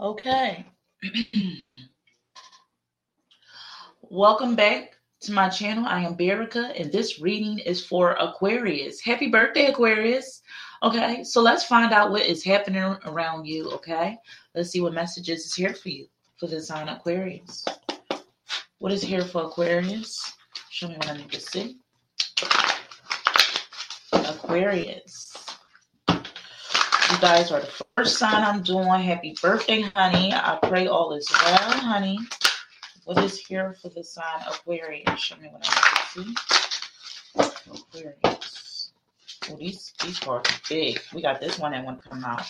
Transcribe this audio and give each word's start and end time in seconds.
Okay. 0.00 0.64
Welcome 4.02 4.54
back 4.54 4.96
to 5.22 5.32
my 5.32 5.48
channel. 5.48 5.86
I 5.86 6.02
am 6.04 6.16
Berica, 6.16 6.72
and 6.80 6.92
this 6.92 7.20
reading 7.20 7.58
is 7.58 7.84
for 7.84 8.12
Aquarius. 8.12 9.00
Happy 9.00 9.26
birthday, 9.26 9.66
Aquarius. 9.66 10.42
Okay, 10.84 11.24
so 11.24 11.42
let's 11.42 11.64
find 11.64 11.92
out 11.92 12.12
what 12.12 12.22
is 12.22 12.44
happening 12.44 12.96
around 13.06 13.46
you. 13.46 13.72
Okay, 13.72 14.16
let's 14.54 14.70
see 14.70 14.80
what 14.80 14.94
messages 14.94 15.46
is 15.46 15.54
here 15.54 15.74
for 15.74 15.88
you 15.88 16.06
for 16.36 16.46
the 16.46 16.62
sign 16.62 16.88
Aquarius. 16.88 17.64
What 18.78 18.92
is 18.92 19.02
here 19.02 19.24
for 19.24 19.46
Aquarius? 19.46 20.32
Show 20.70 20.86
me 20.86 20.94
what 20.94 21.10
I 21.10 21.16
need 21.16 21.32
to 21.32 21.40
see. 21.40 21.78
Aquarius. 24.12 25.27
Guys 27.20 27.50
are 27.50 27.60
the 27.60 27.84
first 27.96 28.16
sign 28.16 28.44
I'm 28.44 28.62
doing. 28.62 29.02
Happy 29.02 29.34
birthday, 29.42 29.82
honey. 29.96 30.32
I 30.32 30.56
pray 30.62 30.86
all 30.86 31.12
is 31.14 31.28
well, 31.44 31.72
honey. 31.72 32.16
What 33.04 33.24
is 33.24 33.40
here 33.40 33.74
for 33.82 33.88
the 33.88 34.04
sign 34.04 34.42
of 34.46 34.54
Aquarius? 34.54 35.18
Show 35.18 35.36
me 35.38 35.48
what 35.48 35.68
I 35.68 36.24
need 36.24 36.36
to 36.36 36.44
see. 37.64 37.80
Aquarius. 37.96 38.92
Oh, 39.50 39.56
these 39.56 39.92
these 40.04 40.20
cards 40.20 40.48
are 40.48 40.60
big. 40.68 41.00
We 41.12 41.20
got 41.20 41.40
this 41.40 41.58
one 41.58 41.74
and 41.74 41.84
one 41.84 41.98
come 41.98 42.24
out. 42.24 42.46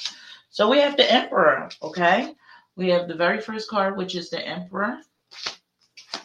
So 0.50 0.68
we 0.68 0.80
have 0.80 0.98
the 0.98 1.10
Emperor, 1.10 1.70
okay? 1.82 2.34
We 2.76 2.88
have 2.90 3.08
the 3.08 3.14
very 3.14 3.40
first 3.40 3.70
card, 3.70 3.96
which 3.96 4.14
is 4.14 4.28
the 4.28 4.46
Emperor. 4.46 4.98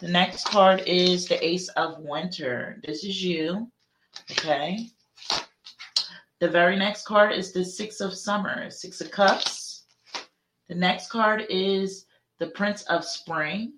The 0.00 0.08
next 0.08 0.48
card 0.48 0.82
is 0.86 1.26
the 1.28 1.42
Ace 1.42 1.68
of 1.68 1.98
Winter. 2.00 2.78
This 2.84 3.04
is 3.04 3.24
you, 3.24 3.70
okay? 4.32 4.90
The 6.44 6.50
very 6.50 6.76
next 6.76 7.06
card 7.06 7.32
is 7.32 7.54
the 7.54 7.64
Six 7.64 8.02
of 8.02 8.12
Summer, 8.12 8.68
Six 8.68 9.00
of 9.00 9.10
Cups. 9.10 9.84
The 10.68 10.74
next 10.74 11.08
card 11.08 11.46
is 11.48 12.04
the 12.38 12.48
Prince 12.48 12.82
of 12.82 13.02
Spring. 13.02 13.72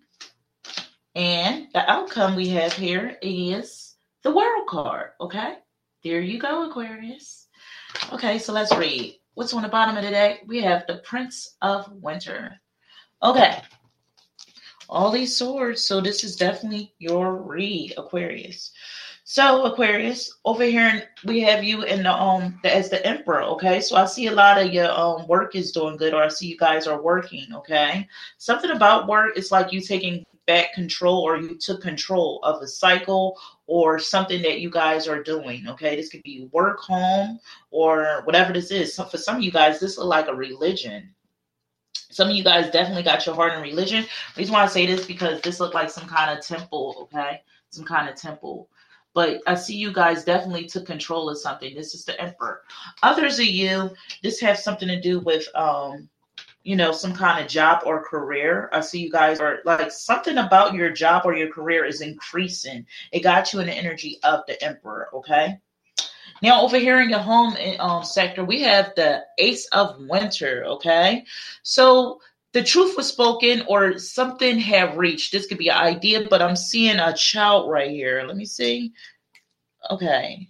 And 1.14 1.69
the 1.72 1.89
outcome 1.89 2.34
we 2.34 2.48
have 2.48 2.72
here 2.72 3.19
is 3.22 3.94
the 4.25 4.34
World 4.34 4.67
card, 4.67 5.11
okay? 5.20 5.59
There 6.03 6.20
you 6.20 6.41
go, 6.41 6.69
Aquarius. 6.69 7.47
Okay, 8.12 8.41
so 8.41 8.53
let's 8.53 8.75
read. 8.75 9.14
What's 9.34 9.55
on 9.55 9.62
the 9.62 9.69
bottom 9.69 9.97
of 9.97 10.03
the 10.03 10.11
deck? 10.11 10.41
We 10.48 10.61
have 10.62 10.89
the 10.89 10.97
Prince 11.05 11.55
of 11.62 11.89
Winter. 11.92 12.61
Okay. 13.22 13.62
All 14.89 15.12
these 15.12 15.37
swords. 15.37 15.87
So 15.87 16.00
this 16.00 16.25
is 16.25 16.34
definitely 16.34 16.94
your 16.98 17.37
read, 17.37 17.94
Aquarius. 17.97 18.72
So 19.28 19.64
Aquarius, 19.64 20.32
over 20.44 20.62
here 20.62 21.10
we 21.24 21.41
have 21.41 21.64
you 21.64 21.82
in 21.82 22.05
the 22.05 22.12
um 22.12 22.60
the, 22.62 22.72
as 22.72 22.91
the 22.91 23.05
emperor. 23.05 23.42
Okay, 23.42 23.80
so 23.80 23.96
I 23.96 24.06
see 24.06 24.28
a 24.28 24.32
lot 24.32 24.56
of 24.56 24.72
your 24.72 24.88
um 24.92 25.27
work 25.27 25.56
is 25.56 25.72
doing 25.72 25.96
good, 25.96 26.14
or 26.14 26.22
I 26.22 26.28
see 26.28 26.46
you 26.46 26.56
guys 26.56 26.86
are 26.86 27.02
working. 27.02 27.48
Okay, 27.52 28.06
something 28.38 28.70
about 28.70 29.08
work 29.08 29.36
is 29.36 29.50
like 29.50 29.72
you 29.72 29.80
taking 29.80 30.24
back 30.47 30.74
control, 30.74 31.22
or 31.22 31.38
you 31.38 31.58
took 31.58 31.82
control 31.82 32.38
of 32.44 32.62
a 32.62 32.69
cycle 32.69 33.36
or 33.66 33.98
something 33.98 34.42
that 34.42 34.60
you 34.60 34.70
guys 34.70 35.08
are 35.08 35.24
doing. 35.24 35.66
Okay, 35.70 35.97
this 35.97 36.08
could 36.08 36.22
be 36.22 36.48
work, 36.52 36.78
home, 36.78 37.41
or 37.72 38.22
whatever 38.27 38.52
this 38.52 38.70
is. 38.70 38.94
So 38.94 39.06
for 39.06 39.19
some 39.19 39.38
of 39.38 39.42
you 39.42 39.50
guys, 39.50 39.80
this 39.80 39.98
look 39.98 40.06
like 40.06 40.28
a 40.28 40.34
religion. 40.36 41.12
Some 42.12 42.28
of 42.30 42.36
you 42.36 42.44
guys 42.44 42.70
definitely 42.70 43.02
got 43.02 43.27
your 43.27 43.34
heart 43.34 43.54
in 43.54 43.60
religion. 43.60 44.06
reason 44.36 44.52
why 44.52 44.62
I 44.62 44.69
say 44.69 44.86
this 44.86 45.04
because 45.04 45.41
this 45.41 45.58
looked 45.58 45.74
like 45.74 45.91
some 45.91 46.06
kind 46.06 46.38
of 46.38 46.47
temple. 46.47 47.08
Okay, 47.12 47.42
some 47.70 47.84
kind 47.84 48.08
of 48.08 48.14
temple 48.14 48.69
but 49.17 49.41
I 49.47 49.55
see 49.55 49.75
you 49.75 49.95
guys 49.95 50.25
definitely 50.25 50.67
took 50.67 50.84
control 50.84 51.31
of 51.31 51.39
something. 51.39 51.75
This 51.75 51.95
is 51.95 52.05
the 52.05 52.20
emperor. 52.20 52.61
Others 53.03 53.39
of 53.39 53.47
you, 53.47 53.91
this 54.22 54.39
has 54.41 54.62
something 54.62 54.89
to 54.89 55.00
do 55.00 55.20
with 55.20 55.48
um, 55.55 56.11
you 56.64 56.77
know, 56.77 56.92
some 56.92 57.14
kind 57.14 57.42
of 57.42 57.50
job 57.50 57.83
or 57.87 58.05
career. 58.05 58.69
I 58.72 58.81
see 58.81 59.00
you 59.00 59.11
guys 59.11 59.41
are 59.41 59.61
like 59.64 59.91
something 59.91 60.37
about 60.37 60.75
your 60.75 60.91
job 60.91 61.22
or 61.25 61.34
your 61.34 61.50
career 61.50 61.87
is 61.87 62.03
increasing. 62.03 62.84
It 63.10 63.22
got 63.22 63.54
you 63.54 63.60
in 63.60 63.69
the 63.69 63.72
energy 63.72 64.19
of 64.22 64.41
the 64.47 64.62
emperor, 64.62 65.09
okay? 65.15 65.60
Now, 66.43 66.60
over 66.60 66.77
here 66.77 67.00
in 67.00 67.09
your 67.09 67.21
home 67.21 67.56
um, 67.78 68.04
sector, 68.04 68.44
we 68.44 68.60
have 68.62 68.93
the 68.97 69.25
Ace 69.38 69.66
of 69.69 69.97
Winter. 70.10 70.65
Okay, 70.66 71.25
so 71.62 72.21
the 72.56 72.62
truth 72.62 72.97
was 72.97 73.06
spoken 73.06 73.62
or 73.69 73.99
something 73.99 74.59
have 74.59 74.97
reached. 74.97 75.31
This 75.31 75.47
could 75.47 75.59
be 75.59 75.69
an 75.69 75.77
idea, 75.77 76.27
but 76.27 76.41
I'm 76.41 76.56
seeing 76.56 76.99
a 76.99 77.15
child 77.15 77.71
right 77.71 77.91
here. 77.91 78.25
Let 78.27 78.34
me 78.34 78.47
see. 78.47 78.94
Okay. 79.91 80.49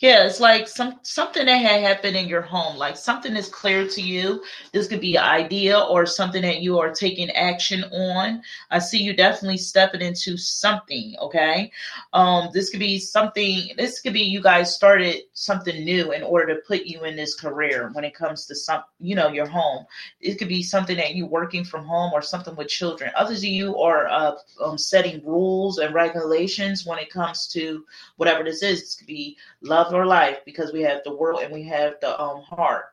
Yeah, 0.00 0.26
it's 0.26 0.38
like 0.38 0.68
some 0.68 1.00
something 1.02 1.46
that 1.46 1.56
had 1.56 1.82
happened 1.82 2.16
in 2.16 2.28
your 2.28 2.40
home, 2.40 2.76
like 2.76 2.96
something 2.96 3.34
is 3.34 3.48
clear 3.48 3.88
to 3.88 4.00
you. 4.00 4.44
This 4.72 4.86
could 4.86 5.00
be 5.00 5.16
an 5.16 5.24
idea 5.24 5.76
or 5.76 6.06
something 6.06 6.42
that 6.42 6.60
you 6.62 6.78
are 6.78 6.92
taking 6.94 7.30
action 7.30 7.82
on. 7.82 8.40
I 8.70 8.78
see 8.78 9.02
you 9.02 9.12
definitely 9.12 9.56
stepping 9.58 10.00
into 10.00 10.36
something. 10.36 11.16
Okay, 11.20 11.72
um, 12.12 12.48
this 12.52 12.70
could 12.70 12.78
be 12.78 13.00
something. 13.00 13.70
This 13.76 13.98
could 14.00 14.12
be 14.12 14.20
you 14.20 14.40
guys 14.40 14.72
started 14.72 15.22
something 15.32 15.84
new 15.84 16.12
in 16.12 16.22
order 16.22 16.54
to 16.54 16.62
put 16.64 16.84
you 16.84 17.02
in 17.02 17.16
this 17.16 17.34
career. 17.34 17.90
When 17.92 18.04
it 18.04 18.14
comes 18.14 18.46
to 18.46 18.54
some, 18.54 18.84
you 19.00 19.16
know, 19.16 19.32
your 19.32 19.46
home, 19.46 19.84
it 20.20 20.36
could 20.38 20.48
be 20.48 20.62
something 20.62 20.96
that 20.96 21.16
you 21.16 21.26
working 21.26 21.64
from 21.64 21.84
home 21.84 22.12
or 22.12 22.22
something 22.22 22.54
with 22.54 22.68
children. 22.68 23.10
Others 23.16 23.38
of 23.38 23.44
you 23.46 23.76
are 23.78 24.06
uh, 24.06 24.34
um, 24.64 24.78
setting 24.78 25.24
rules 25.26 25.78
and 25.78 25.92
regulations 25.92 26.86
when 26.86 27.00
it 27.00 27.10
comes 27.10 27.48
to 27.48 27.84
whatever 28.16 28.44
this 28.44 28.62
is. 28.62 28.80
This 28.80 28.94
could 28.94 29.08
be 29.08 29.36
love 29.60 29.87
love 29.92 30.00
or 30.00 30.06
life 30.06 30.38
because 30.44 30.72
we 30.72 30.82
have 30.82 31.02
the 31.04 31.14
world 31.14 31.40
and 31.42 31.52
we 31.52 31.62
have 31.64 31.94
the 32.00 32.20
um 32.20 32.42
heart. 32.42 32.86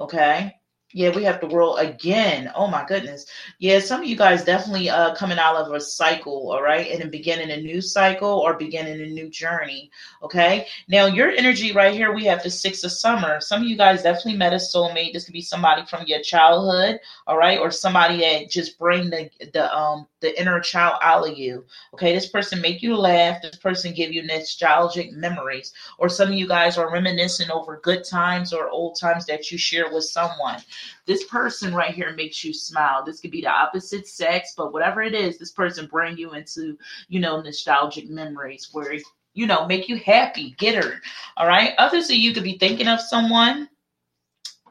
Okay. 0.00 0.54
Yeah, 0.94 1.10
we 1.14 1.22
have 1.24 1.38
the 1.40 1.46
world 1.46 1.78
again. 1.80 2.50
Oh 2.54 2.66
my 2.66 2.82
goodness. 2.86 3.26
Yeah, 3.58 3.78
some 3.78 4.00
of 4.00 4.06
you 4.08 4.16
guys 4.16 4.42
definitely 4.44 4.88
uh 4.88 5.14
coming 5.14 5.38
out 5.38 5.56
of 5.56 5.70
a 5.74 5.80
cycle, 5.80 6.50
all 6.50 6.62
right, 6.62 6.90
and 6.98 7.10
beginning 7.10 7.50
a 7.50 7.60
new 7.60 7.82
cycle 7.82 8.30
or 8.30 8.54
beginning 8.54 9.00
a 9.02 9.06
new 9.06 9.28
journey. 9.28 9.90
Okay. 10.22 10.66
Now 10.88 11.04
your 11.04 11.28
energy 11.30 11.72
right 11.72 11.92
here, 11.92 12.14
we 12.14 12.24
have 12.24 12.42
the 12.42 12.48
six 12.50 12.84
of 12.84 12.92
summer. 12.92 13.38
Some 13.40 13.60
of 13.62 13.68
you 13.68 13.76
guys 13.76 14.02
definitely 14.02 14.36
met 14.38 14.54
a 14.54 14.56
soulmate. 14.56 15.12
This 15.12 15.24
could 15.26 15.34
be 15.34 15.42
somebody 15.42 15.84
from 15.84 16.06
your 16.06 16.22
childhood, 16.22 17.00
all 17.26 17.36
right, 17.36 17.58
or 17.58 17.70
somebody 17.70 18.20
that 18.20 18.48
just 18.50 18.78
bring 18.78 19.10
the 19.10 19.28
the 19.52 19.70
um 19.76 20.06
the 20.20 20.40
inner 20.40 20.58
child 20.58 20.94
out 21.02 21.28
of 21.28 21.36
you. 21.36 21.66
Okay, 21.94 22.14
this 22.14 22.28
person 22.28 22.62
make 22.62 22.82
you 22.82 22.96
laugh. 22.96 23.42
This 23.42 23.56
person 23.56 23.92
give 23.92 24.12
you 24.12 24.22
nostalgic 24.22 25.12
memories, 25.12 25.72
or 25.98 26.08
some 26.08 26.28
of 26.28 26.34
you 26.34 26.48
guys 26.48 26.78
are 26.78 26.90
reminiscing 26.90 27.50
over 27.50 27.78
good 27.82 28.04
times 28.04 28.54
or 28.54 28.70
old 28.70 28.98
times 28.98 29.26
that 29.26 29.50
you 29.50 29.58
share 29.58 29.92
with 29.92 30.04
someone. 30.04 30.58
This 31.06 31.24
person 31.24 31.74
right 31.74 31.94
here 31.94 32.14
makes 32.14 32.44
you 32.44 32.52
smile. 32.52 33.04
This 33.04 33.20
could 33.20 33.30
be 33.30 33.40
the 33.40 33.48
opposite 33.48 34.06
sex, 34.06 34.54
but 34.56 34.72
whatever 34.72 35.02
it 35.02 35.14
is, 35.14 35.38
this 35.38 35.52
person 35.52 35.86
bring 35.86 36.16
you 36.16 36.34
into 36.34 36.76
you 37.08 37.20
know 37.20 37.40
nostalgic 37.40 38.08
memories 38.08 38.68
where 38.72 38.94
you 39.34 39.46
know 39.46 39.66
make 39.66 39.88
you 39.88 39.96
happy, 39.96 40.54
get 40.58 40.82
her. 40.82 41.00
All 41.36 41.46
right. 41.46 41.74
Others 41.78 42.10
of 42.10 42.16
you 42.16 42.32
could 42.32 42.44
be 42.44 42.58
thinking 42.58 42.88
of 42.88 43.00
someone 43.00 43.68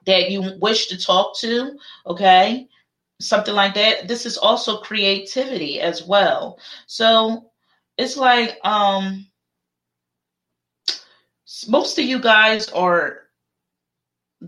that 0.06 0.32
you 0.32 0.54
wish 0.60 0.88
to 0.88 0.98
talk 0.98 1.38
to. 1.40 1.78
Okay 2.06 2.68
something 3.20 3.56
like 3.56 3.74
that 3.74 4.08
this 4.08 4.26
is 4.26 4.38
also 4.38 4.78
creativity 4.78 5.82
as 5.82 6.04
well 6.04 6.60
so 6.86 7.50
it's 7.98 8.16
like 8.16 8.60
um 8.64 9.26
most 11.68 11.98
of 11.98 12.06
you 12.06 12.20
guys 12.20 12.70
are 12.70 13.27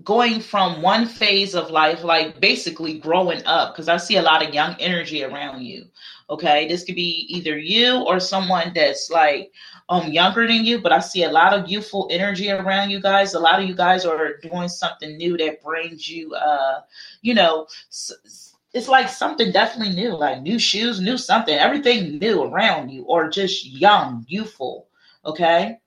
going 0.03 0.39
from 0.39 0.81
one 0.81 1.05
phase 1.05 1.55
of 1.55 1.69
life 1.71 2.03
like 2.03 2.39
basically 2.39 2.97
growing 2.97 3.41
up 3.45 3.73
because 3.73 3.87
i 3.87 3.97
see 3.97 4.15
a 4.17 4.21
lot 4.21 4.43
of 4.45 4.53
young 4.53 4.75
energy 4.79 5.23
around 5.23 5.61
you 5.63 5.85
okay 6.29 6.67
this 6.67 6.83
could 6.83 6.95
be 6.95 7.25
either 7.29 7.57
you 7.57 8.03
or 8.05 8.19
someone 8.19 8.71
that's 8.75 9.09
like 9.09 9.51
um 9.89 10.11
younger 10.11 10.47
than 10.47 10.63
you 10.65 10.79
but 10.79 10.91
i 10.91 10.99
see 10.99 11.23
a 11.23 11.31
lot 11.31 11.53
of 11.53 11.69
youthful 11.69 12.07
energy 12.11 12.49
around 12.51 12.89
you 12.89 12.99
guys 12.99 13.29
a 13.29 13.39
lot 13.39 13.59
of 13.61 13.63
you 13.63 13.73
guys 13.73 14.05
are 14.05 14.35
doing 14.37 14.67
something 14.67 15.15
new 15.17 15.37
that 15.37 15.61
brings 15.61 16.07
you 16.07 16.33
uh 16.33 16.81
you 17.21 17.33
know 17.33 17.65
s- 17.89 18.55
it's 18.73 18.87
like 18.87 19.09
something 19.09 19.51
definitely 19.51 19.95
new, 19.95 20.15
like 20.15 20.41
new 20.41 20.59
shoes, 20.59 20.99
new 21.01 21.17
something, 21.17 21.55
everything 21.55 22.17
new 22.17 22.43
around 22.43 22.89
you, 22.89 23.03
or 23.03 23.29
just 23.29 23.65
young, 23.65 24.25
youthful. 24.27 24.87
Okay. 25.25 25.77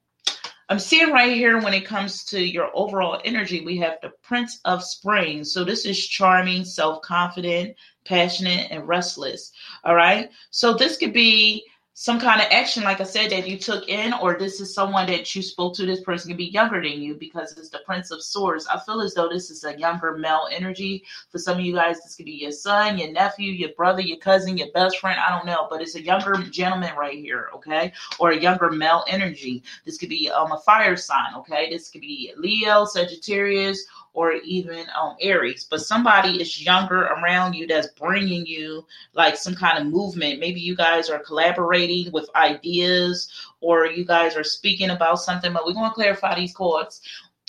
I'm 0.72 0.78
seeing 0.78 1.12
right 1.12 1.36
here 1.36 1.60
when 1.60 1.74
it 1.74 1.84
comes 1.84 2.24
to 2.24 2.40
your 2.42 2.70
overall 2.72 3.20
energy, 3.26 3.60
we 3.60 3.76
have 3.76 3.98
the 4.00 4.08
Prince 4.22 4.58
of 4.64 4.82
Spring. 4.82 5.44
So 5.44 5.64
this 5.64 5.84
is 5.84 6.08
charming, 6.08 6.64
self 6.64 7.02
confident, 7.02 7.76
passionate, 8.06 8.68
and 8.70 8.88
restless. 8.88 9.52
All 9.84 9.94
right. 9.94 10.30
So 10.50 10.72
this 10.72 10.96
could 10.96 11.12
be 11.12 11.62
some 11.94 12.18
kind 12.18 12.40
of 12.40 12.46
action, 12.50 12.84
like 12.84 13.02
I 13.02 13.04
said, 13.04 13.30
that 13.32 13.46
you 13.46 13.58
took 13.58 13.86
in, 13.86 14.14
or 14.14 14.38
this 14.38 14.60
is 14.60 14.72
someone 14.72 15.06
that 15.08 15.34
you 15.34 15.42
spoke 15.42 15.74
to. 15.74 15.84
This 15.84 16.00
person 16.00 16.30
can 16.30 16.38
be 16.38 16.46
younger 16.46 16.82
than 16.82 17.02
you 17.02 17.14
because 17.14 17.52
it's 17.52 17.68
the 17.68 17.80
Prince 17.84 18.10
of 18.10 18.22
Swords. 18.22 18.66
I 18.66 18.78
feel 18.80 19.02
as 19.02 19.12
though 19.12 19.28
this 19.28 19.50
is 19.50 19.64
a 19.64 19.78
younger 19.78 20.16
male 20.16 20.48
energy. 20.50 21.04
For 21.28 21.38
some 21.38 21.58
of 21.58 21.64
you 21.64 21.74
guys, 21.74 22.02
this 22.02 22.16
could 22.16 22.24
be 22.24 22.32
your 22.32 22.50
son, 22.50 22.96
your 22.96 23.12
nephew, 23.12 23.52
your 23.52 23.74
brother, 23.76 24.00
your 24.00 24.16
cousin, 24.16 24.56
your 24.56 24.70
best 24.72 24.98
friend. 24.98 25.20
I 25.20 25.36
don't 25.36 25.44
know, 25.44 25.66
but 25.68 25.82
it's 25.82 25.94
a 25.94 26.02
younger 26.02 26.32
gentleman 26.50 26.96
right 26.96 27.18
here, 27.18 27.50
okay? 27.54 27.92
Or 28.18 28.30
a 28.30 28.40
younger 28.40 28.70
male 28.70 29.04
energy. 29.06 29.62
This 29.84 29.98
could 29.98 30.08
be 30.08 30.30
um, 30.30 30.52
a 30.52 30.60
fire 30.60 30.96
sign, 30.96 31.34
okay? 31.36 31.68
This 31.68 31.90
could 31.90 32.00
be 32.00 32.32
Leo, 32.38 32.86
Sagittarius, 32.86 33.86
or 34.14 34.32
even 34.44 34.86
um, 35.00 35.16
Aries, 35.20 35.66
but 35.70 35.80
somebody 35.80 36.40
is 36.40 36.64
younger 36.64 37.02
around 37.02 37.54
you 37.54 37.66
that's 37.66 37.88
bringing 37.88 38.44
you 38.46 38.84
like 39.14 39.36
some 39.36 39.54
kind 39.54 39.78
of 39.78 39.92
movement. 39.92 40.38
Maybe 40.40 40.60
you 40.60 40.76
guys 40.76 41.08
are 41.08 41.18
collaborating 41.18 42.12
with 42.12 42.28
ideas 42.34 43.30
or 43.60 43.86
you 43.86 44.04
guys 44.04 44.36
are 44.36 44.44
speaking 44.44 44.90
about 44.90 45.20
something, 45.20 45.52
but 45.52 45.64
we're 45.64 45.72
going 45.72 45.88
to 45.90 45.94
clarify 45.94 46.34
these 46.34 46.52
chords 46.52 47.00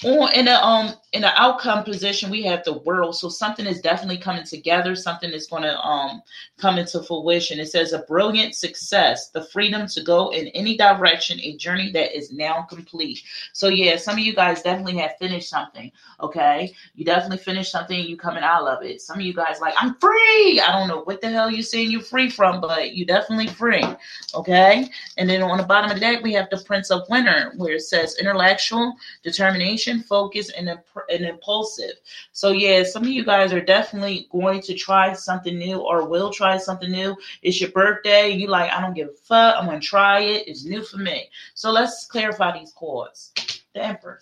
on 0.03 0.33
in 0.33 0.47
a 0.47 0.53
um 0.53 0.93
in 1.13 1.21
the 1.21 1.41
outcome 1.41 1.83
position 1.83 2.31
we 2.31 2.41
have 2.43 2.63
the 2.63 2.79
world. 2.79 3.15
So 3.15 3.29
something 3.29 3.65
is 3.65 3.81
definitely 3.81 4.17
coming 4.17 4.43
together. 4.43 4.95
Something 4.95 5.31
is 5.31 5.47
going 5.47 5.63
to 5.63 5.79
um 5.79 6.21
come 6.57 6.77
into 6.77 7.03
fruition. 7.03 7.59
It 7.59 7.67
says 7.67 7.93
a 7.93 7.99
brilliant 7.99 8.55
success 8.55 9.29
the 9.29 9.43
freedom 9.43 9.87
to 9.87 10.03
go 10.03 10.31
in 10.31 10.47
any 10.49 10.75
direction 10.75 11.39
a 11.39 11.55
journey 11.57 11.91
that 11.91 12.17
is 12.17 12.31
now 12.31 12.63
complete. 12.63 13.21
So 13.53 13.67
yeah 13.67 13.97
some 13.97 14.15
of 14.15 14.19
you 14.19 14.33
guys 14.33 14.63
definitely 14.63 14.97
have 14.97 15.17
finished 15.19 15.49
something 15.49 15.91
okay? 16.21 16.73
You 16.95 17.05
definitely 17.05 17.37
finished 17.37 17.71
something 17.71 17.99
you 17.99 18.17
coming 18.17 18.43
out 18.43 18.67
of 18.67 18.83
it. 18.83 19.01
Some 19.01 19.19
of 19.19 19.25
you 19.25 19.33
guys 19.33 19.59
like 19.61 19.75
i'm 19.77 19.95
free! 19.95 20.59
I 20.59 20.71
don't 20.71 20.87
know 20.87 21.01
what 21.01 21.21
the 21.21 21.29
hell 21.29 21.51
you're 21.51 21.61
saying 21.61 21.91
you're 21.91 22.01
free 22.01 22.29
from 22.29 22.59
but 22.59 22.93
you 22.93 23.05
definitely 23.05 23.47
free 23.47 23.85
okay? 24.33 24.89
And 25.17 25.29
then 25.29 25.43
on 25.43 25.57
the 25.57 25.63
bottom 25.63 25.91
of 25.91 25.95
the 25.95 26.01
deck 26.01 26.23
we 26.23 26.33
have 26.33 26.49
the 26.49 26.63
prince 26.65 26.89
of 26.89 27.07
winter 27.09 27.53
where 27.57 27.75
it 27.75 27.81
says 27.81 28.17
intellectual 28.19 28.95
determination 29.21 29.82
focused, 30.03 30.53
and, 30.57 30.69
and 30.69 31.25
impulsive. 31.25 31.93
So, 32.31 32.51
yeah, 32.51 32.83
some 32.83 33.03
of 33.03 33.09
you 33.09 33.25
guys 33.25 33.53
are 33.53 33.61
definitely 33.61 34.27
going 34.31 34.61
to 34.61 34.73
try 34.73 35.13
something 35.13 35.57
new 35.57 35.79
or 35.79 36.07
will 36.07 36.31
try 36.31 36.57
something 36.57 36.91
new. 36.91 37.15
It's 37.41 37.59
your 37.59 37.71
birthday. 37.71 38.29
You 38.29 38.47
like, 38.47 38.71
I 38.71 38.81
don't 38.81 38.93
give 38.93 39.09
a 39.09 39.13
fuck. 39.13 39.55
I'm 39.57 39.69
to 39.69 39.79
try 39.79 40.21
it. 40.21 40.47
It's 40.47 40.65
new 40.65 40.83
for 40.83 40.97
me. 40.97 41.29
So, 41.53 41.71
let's 41.71 42.05
clarify 42.05 42.57
these 42.57 42.71
chords. 42.71 43.31
The 43.73 43.83
Emperor. 43.83 44.19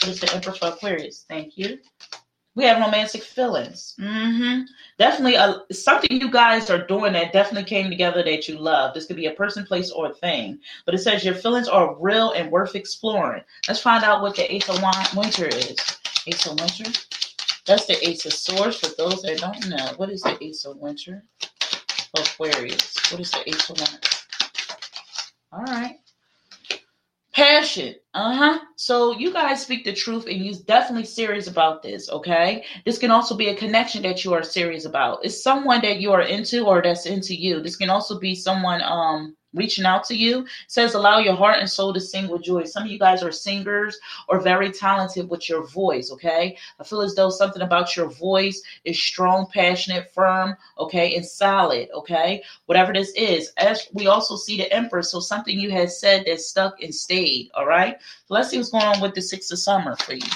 What 0.00 0.08
is 0.08 0.20
the 0.20 0.32
Emperor 0.34 0.52
for 0.52 0.68
Aquarius? 0.68 1.24
Thank 1.28 1.56
you. 1.56 1.78
We 2.56 2.64
have 2.64 2.80
romantic 2.80 3.22
feelings. 3.22 3.94
Mm-hmm. 4.00 4.62
Definitely 4.98 5.34
a, 5.34 5.60
something 5.70 6.18
you 6.18 6.30
guys 6.30 6.70
are 6.70 6.86
doing 6.86 7.12
that 7.12 7.34
definitely 7.34 7.68
came 7.68 7.90
together 7.90 8.22
that 8.22 8.48
you 8.48 8.58
love. 8.58 8.94
This 8.94 9.04
could 9.04 9.16
be 9.16 9.26
a 9.26 9.32
person, 9.32 9.66
place, 9.66 9.90
or 9.90 10.14
thing. 10.14 10.58
But 10.86 10.94
it 10.94 10.98
says 10.98 11.22
your 11.22 11.34
feelings 11.34 11.68
are 11.68 11.94
real 12.00 12.32
and 12.32 12.50
worth 12.50 12.74
exploring. 12.74 13.42
Let's 13.68 13.80
find 13.80 14.02
out 14.04 14.22
what 14.22 14.36
the 14.36 14.52
Ace 14.52 14.70
of 14.70 14.82
Winter 15.14 15.46
is. 15.46 15.76
Ace 16.26 16.46
of 16.46 16.58
Winter. 16.58 16.90
That's 17.66 17.84
the 17.84 18.08
Ace 18.08 18.24
of 18.24 18.32
Swords 18.32 18.78
for 18.78 18.88
those 18.96 19.20
that 19.22 19.38
don't 19.38 19.68
know. 19.68 19.92
What 19.98 20.10
is 20.10 20.22
the 20.22 20.42
Ace 20.42 20.64
of 20.64 20.78
Winter? 20.78 21.24
Aquarius. 22.16 22.96
What 23.10 23.20
is 23.20 23.30
the 23.32 23.46
Ace 23.46 23.68
of 23.68 23.78
Winter? 23.78 24.08
All 25.52 25.62
right. 25.64 25.98
Passion. 27.32 27.96
Uh-huh. 28.16 28.58
So 28.76 29.12
you 29.18 29.30
guys 29.30 29.60
speak 29.60 29.84
the 29.84 29.92
truth 29.92 30.26
and 30.26 30.42
you're 30.42 30.54
definitely 30.66 31.04
serious 31.04 31.48
about 31.48 31.82
this, 31.82 32.08
okay? 32.08 32.64
This 32.86 32.96
can 32.96 33.10
also 33.10 33.36
be 33.36 33.48
a 33.48 33.54
connection 33.54 34.00
that 34.02 34.24
you 34.24 34.32
are 34.32 34.42
serious 34.42 34.86
about. 34.86 35.22
It's 35.22 35.42
someone 35.42 35.82
that 35.82 36.00
you 36.00 36.12
are 36.12 36.22
into 36.22 36.64
or 36.64 36.80
that's 36.80 37.04
into 37.04 37.34
you. 37.34 37.60
This 37.60 37.76
can 37.76 37.90
also 37.90 38.18
be 38.18 38.34
someone 38.34 38.80
um 38.82 39.36
reaching 39.56 39.86
out 39.86 40.04
to 40.04 40.14
you. 40.14 40.40
It 40.40 40.48
says, 40.68 40.94
allow 40.94 41.18
your 41.18 41.34
heart 41.34 41.58
and 41.58 41.68
soul 41.68 41.92
to 41.94 42.00
sing 42.00 42.28
with 42.28 42.42
joy. 42.42 42.64
Some 42.64 42.84
of 42.84 42.90
you 42.90 42.98
guys 42.98 43.22
are 43.22 43.32
singers 43.32 43.98
or 44.28 44.40
very 44.40 44.70
talented 44.70 45.28
with 45.28 45.48
your 45.48 45.66
voice, 45.66 46.10
okay? 46.12 46.56
I 46.78 46.84
feel 46.84 47.00
as 47.00 47.14
though 47.14 47.30
something 47.30 47.62
about 47.62 47.96
your 47.96 48.10
voice 48.10 48.62
is 48.84 49.02
strong, 49.02 49.46
passionate, 49.52 50.12
firm, 50.12 50.56
okay, 50.78 51.16
and 51.16 51.24
solid, 51.24 51.88
okay? 51.94 52.42
Whatever 52.66 52.92
this 52.92 53.12
is. 53.16 53.50
As 53.56 53.88
we 53.94 54.06
also 54.06 54.36
see 54.36 54.58
the 54.58 54.72
Emperor, 54.72 55.02
so 55.02 55.20
something 55.20 55.58
you 55.58 55.70
had 55.70 55.90
said 55.90 56.24
that 56.26 56.40
stuck 56.40 56.82
and 56.82 56.94
stayed, 56.94 57.50
all 57.54 57.66
right? 57.66 57.96
Let's 58.28 58.50
see 58.50 58.58
what's 58.58 58.70
going 58.70 58.84
on 58.84 59.00
with 59.00 59.14
the 59.14 59.22
Six 59.22 59.50
of 59.50 59.58
Summer 59.58 59.96
for 59.96 60.14
you. 60.14 60.28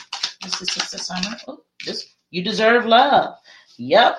This 0.43 0.61
is 0.61 0.73
Six 0.73 0.95
of 0.95 1.01
Summer. 1.01 1.37
Oh, 1.49 1.61
this 1.85 2.15
you 2.31 2.43
deserve 2.43 2.87
love. 2.87 3.37
Yep. 3.77 4.19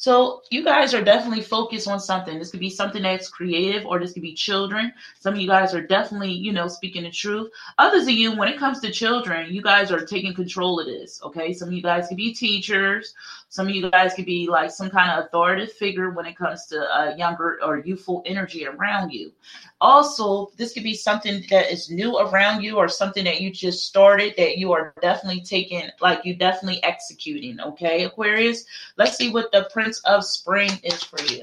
So 0.00 0.40
you 0.50 0.64
guys 0.64 0.94
are 0.94 1.04
definitely 1.04 1.42
focused 1.42 1.86
on 1.86 2.00
something. 2.00 2.38
This 2.38 2.50
could 2.50 2.58
be 2.58 2.70
something 2.70 3.02
that's 3.02 3.28
creative, 3.28 3.84
or 3.84 3.98
this 4.00 4.14
could 4.14 4.22
be 4.22 4.32
children. 4.32 4.94
Some 5.18 5.34
of 5.34 5.40
you 5.40 5.46
guys 5.46 5.74
are 5.74 5.86
definitely, 5.86 6.32
you 6.32 6.52
know, 6.52 6.68
speaking 6.68 7.02
the 7.02 7.10
truth. 7.10 7.50
Others 7.76 8.04
of 8.04 8.14
you, 8.14 8.34
when 8.34 8.48
it 8.48 8.58
comes 8.58 8.80
to 8.80 8.90
children, 8.90 9.52
you 9.52 9.60
guys 9.60 9.92
are 9.92 10.06
taking 10.06 10.32
control 10.32 10.80
of 10.80 10.86
this. 10.86 11.20
Okay, 11.22 11.52
some 11.52 11.68
of 11.68 11.74
you 11.74 11.82
guys 11.82 12.08
could 12.08 12.16
be 12.16 12.32
teachers. 12.32 13.12
Some 13.50 13.66
of 13.66 13.74
you 13.74 13.90
guys 13.90 14.14
could 14.14 14.26
be 14.26 14.48
like 14.48 14.70
some 14.70 14.90
kind 14.90 15.10
of 15.10 15.24
authoritative 15.24 15.74
figure 15.74 16.10
when 16.10 16.24
it 16.24 16.36
comes 16.36 16.66
to 16.66 16.80
uh, 16.80 17.16
younger 17.16 17.58
or 17.64 17.78
youthful 17.78 18.22
energy 18.24 18.64
around 18.64 19.10
you. 19.10 19.32
Also, 19.80 20.52
this 20.56 20.72
could 20.72 20.84
be 20.84 20.94
something 20.94 21.44
that 21.50 21.72
is 21.72 21.90
new 21.90 22.16
around 22.18 22.62
you 22.62 22.76
or 22.76 22.88
something 22.88 23.24
that 23.24 23.40
you 23.40 23.50
just 23.50 23.88
started 23.88 24.34
that 24.36 24.56
you 24.56 24.72
are 24.72 24.94
definitely 25.02 25.40
taking, 25.40 25.82
like 26.00 26.24
you 26.24 26.36
definitely 26.36 26.80
executing. 26.84 27.60
Okay, 27.60 28.04
Aquarius. 28.04 28.64
Let's 28.96 29.16
see 29.16 29.32
what 29.32 29.50
the 29.50 29.68
Prince 29.72 29.98
of 30.04 30.24
Spring 30.24 30.70
is 30.84 31.02
for 31.02 31.20
you. 31.24 31.42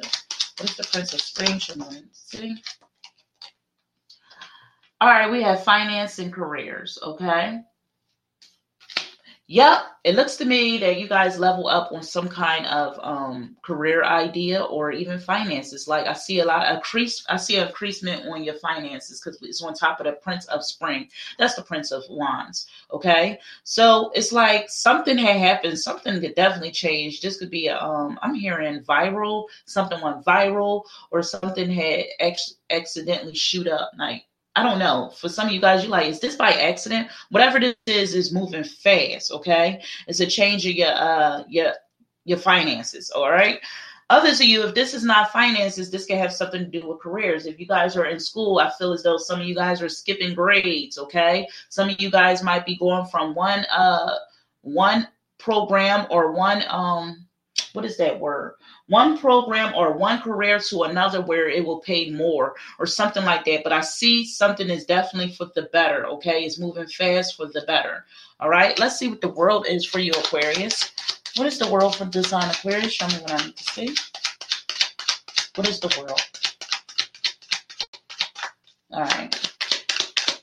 What 0.60 0.70
is 0.70 0.78
the 0.78 0.88
Prince 0.90 1.14
of 1.14 1.20
Spring, 1.20 1.60
Shimon? 1.60 2.08
See? 2.14 2.56
All 5.02 5.10
right, 5.10 5.30
we 5.30 5.44
have 5.44 5.62
finance 5.66 6.20
and 6.20 6.32
careers. 6.32 6.98
Okay. 7.04 7.60
Yep, 9.50 9.80
it 10.04 10.16
looks 10.16 10.36
to 10.38 10.46
me 10.46 10.78
that 10.80 11.00
you 11.00 11.08
guys 11.08 11.40
level 11.40 11.70
up 11.70 11.94
on 11.94 12.04
some 12.04 12.28
kind 12.28 12.66
of 12.66 13.00
um, 13.02 13.56
career 13.62 14.04
idea 14.04 14.62
or 14.62 14.92
even 14.92 15.20
finances. 15.20 15.88
Like 15.88 16.06
I 16.06 16.12
see 16.14 16.40
a 16.40 16.46
lot 16.46 16.66
of 16.66 16.76
increase, 16.76 17.26
I 17.30 17.38
see 17.38 17.56
an 17.56 17.68
increasement 17.68 18.28
on 18.28 18.44
your 18.44 18.56
finances 18.56 19.22
because 19.22 19.42
it's 19.42 19.64
on 19.64 19.74
top 19.74 20.02
of 20.02 20.06
the 20.06 20.12
Prince 20.12 20.48
of 20.48 20.66
Spring. 20.66 21.08
That's 21.40 21.56
the 21.56 21.62
Prince 21.62 21.94
of 21.94 22.04
Wands. 22.10 22.68
Okay, 22.92 23.40
so 23.64 24.12
it's 24.14 24.34
like 24.34 24.70
something 24.70 25.18
had 25.18 25.38
happened, 25.38 25.80
something 25.80 26.20
could 26.20 26.36
definitely 26.36 26.72
change. 26.72 27.22
This 27.22 27.38
could 27.38 27.50
be, 27.50 27.70
um, 27.70 28.20
I'm 28.22 28.34
hearing 28.36 28.82
viral, 28.82 29.46
something 29.64 30.02
went 30.02 30.26
viral, 30.26 30.84
or 31.10 31.24
something 31.24 31.70
had 31.72 32.04
ex- 32.20 32.56
accidentally 32.70 33.36
shoot 33.36 33.68
up. 33.70 33.92
Like 33.98 34.26
I 34.58 34.64
don't 34.64 34.80
know. 34.80 35.12
For 35.16 35.30
some 35.30 35.48
of 35.48 35.54
you 35.54 35.62
guys, 35.62 35.84
you're 35.84 35.92
like, 35.92 36.08
is 36.08 36.20
this 36.20 36.36
by 36.36 36.50
accident? 36.50 37.10
Whatever 37.30 37.60
this 37.60 37.76
is, 37.86 38.16
is 38.16 38.34
moving 38.34 38.64
fast. 38.64 39.32
Okay, 39.32 39.84
it's 40.08 40.20
a 40.20 40.26
change 40.26 40.66
of 40.66 40.74
your 40.74 40.94
uh 40.94 41.44
your 41.48 41.74
your 42.26 42.40
finances. 42.40 43.12
All 43.12 43.30
right. 43.30 43.60
Others 44.10 44.40
of 44.40 44.48
you, 44.48 44.64
if 44.64 44.74
this 44.74 44.96
is 44.96 45.04
not 45.04 45.32
finances, 45.32 45.92
this 45.92 46.06
can 46.06 46.18
have 46.18 46.34
something 46.34 46.64
to 46.64 46.80
do 46.80 46.88
with 46.88 47.02
careers. 47.02 47.46
If 47.46 47.60
you 47.60 47.68
guys 47.68 47.96
are 47.96 48.06
in 48.06 48.20
school, 48.20 48.58
I 48.58 48.72
feel 48.80 48.94
as 48.94 49.04
though 49.04 49.18
some 49.18 49.42
of 49.42 49.46
you 49.46 49.54
guys 49.54 49.80
are 49.82 49.90
skipping 49.90 50.34
grades. 50.34 50.98
Okay, 50.98 51.48
some 51.70 51.90
of 51.90 52.02
you 52.02 52.10
guys 52.10 52.42
might 52.42 52.66
be 52.66 52.78
going 52.78 53.06
from 53.08 53.36
one 53.36 53.64
uh 53.66 54.16
one 54.62 55.08
program 55.38 56.08
or 56.10 56.32
one 56.32 56.64
um 56.70 57.27
what 57.74 57.86
is 57.86 57.98
that 57.98 58.20
word? 58.20 58.56
One 58.88 59.18
program 59.18 59.74
or 59.76 59.94
one 59.94 60.22
career 60.22 60.60
to 60.70 60.84
another 60.84 61.22
where 61.22 61.50
it 61.50 61.66
will 61.66 61.80
pay 61.80 62.10
more 62.10 62.56
or 62.80 62.86
something 62.86 63.24
like 63.24 63.46
that. 63.46 63.64
But 63.64 63.74
I 63.74 63.82
see 63.82 64.26
something 64.26 64.70
is 64.70 64.86
definitely 64.86 65.34
for 65.34 65.50
the 65.54 65.70
better. 65.74 66.06
Okay. 66.08 66.44
It's 66.44 66.60
moving 66.60 66.88
fast 66.88 67.36
for 67.36 67.48
the 67.48 67.62
better. 67.68 68.06
All 68.40 68.50
right. 68.50 68.78
Let's 68.80 68.98
see 68.98 69.10
what 69.10 69.22
the 69.22 69.30
world 69.30 69.66
is 69.68 69.86
for 69.86 70.00
you, 70.00 70.12
Aquarius. 70.12 70.92
What 71.36 71.48
is 71.48 71.60
the 71.60 71.70
world 71.70 71.96
for 71.96 72.06
design 72.06 72.50
Aquarius? 72.50 72.94
Show 72.94 73.08
me 73.08 73.16
what 73.16 73.32
I 73.32 73.46
need 73.46 73.56
to 73.58 73.64
see. 73.64 73.96
What 75.56 75.68
is 75.68 75.80
the 75.80 75.96
world? 76.00 76.22
All 78.92 79.02
right. 79.02 79.32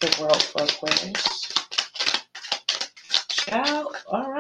The 0.00 0.16
world 0.21 0.42
for 0.42 0.62
Aquarius. 0.62 1.52
Child. 3.28 3.93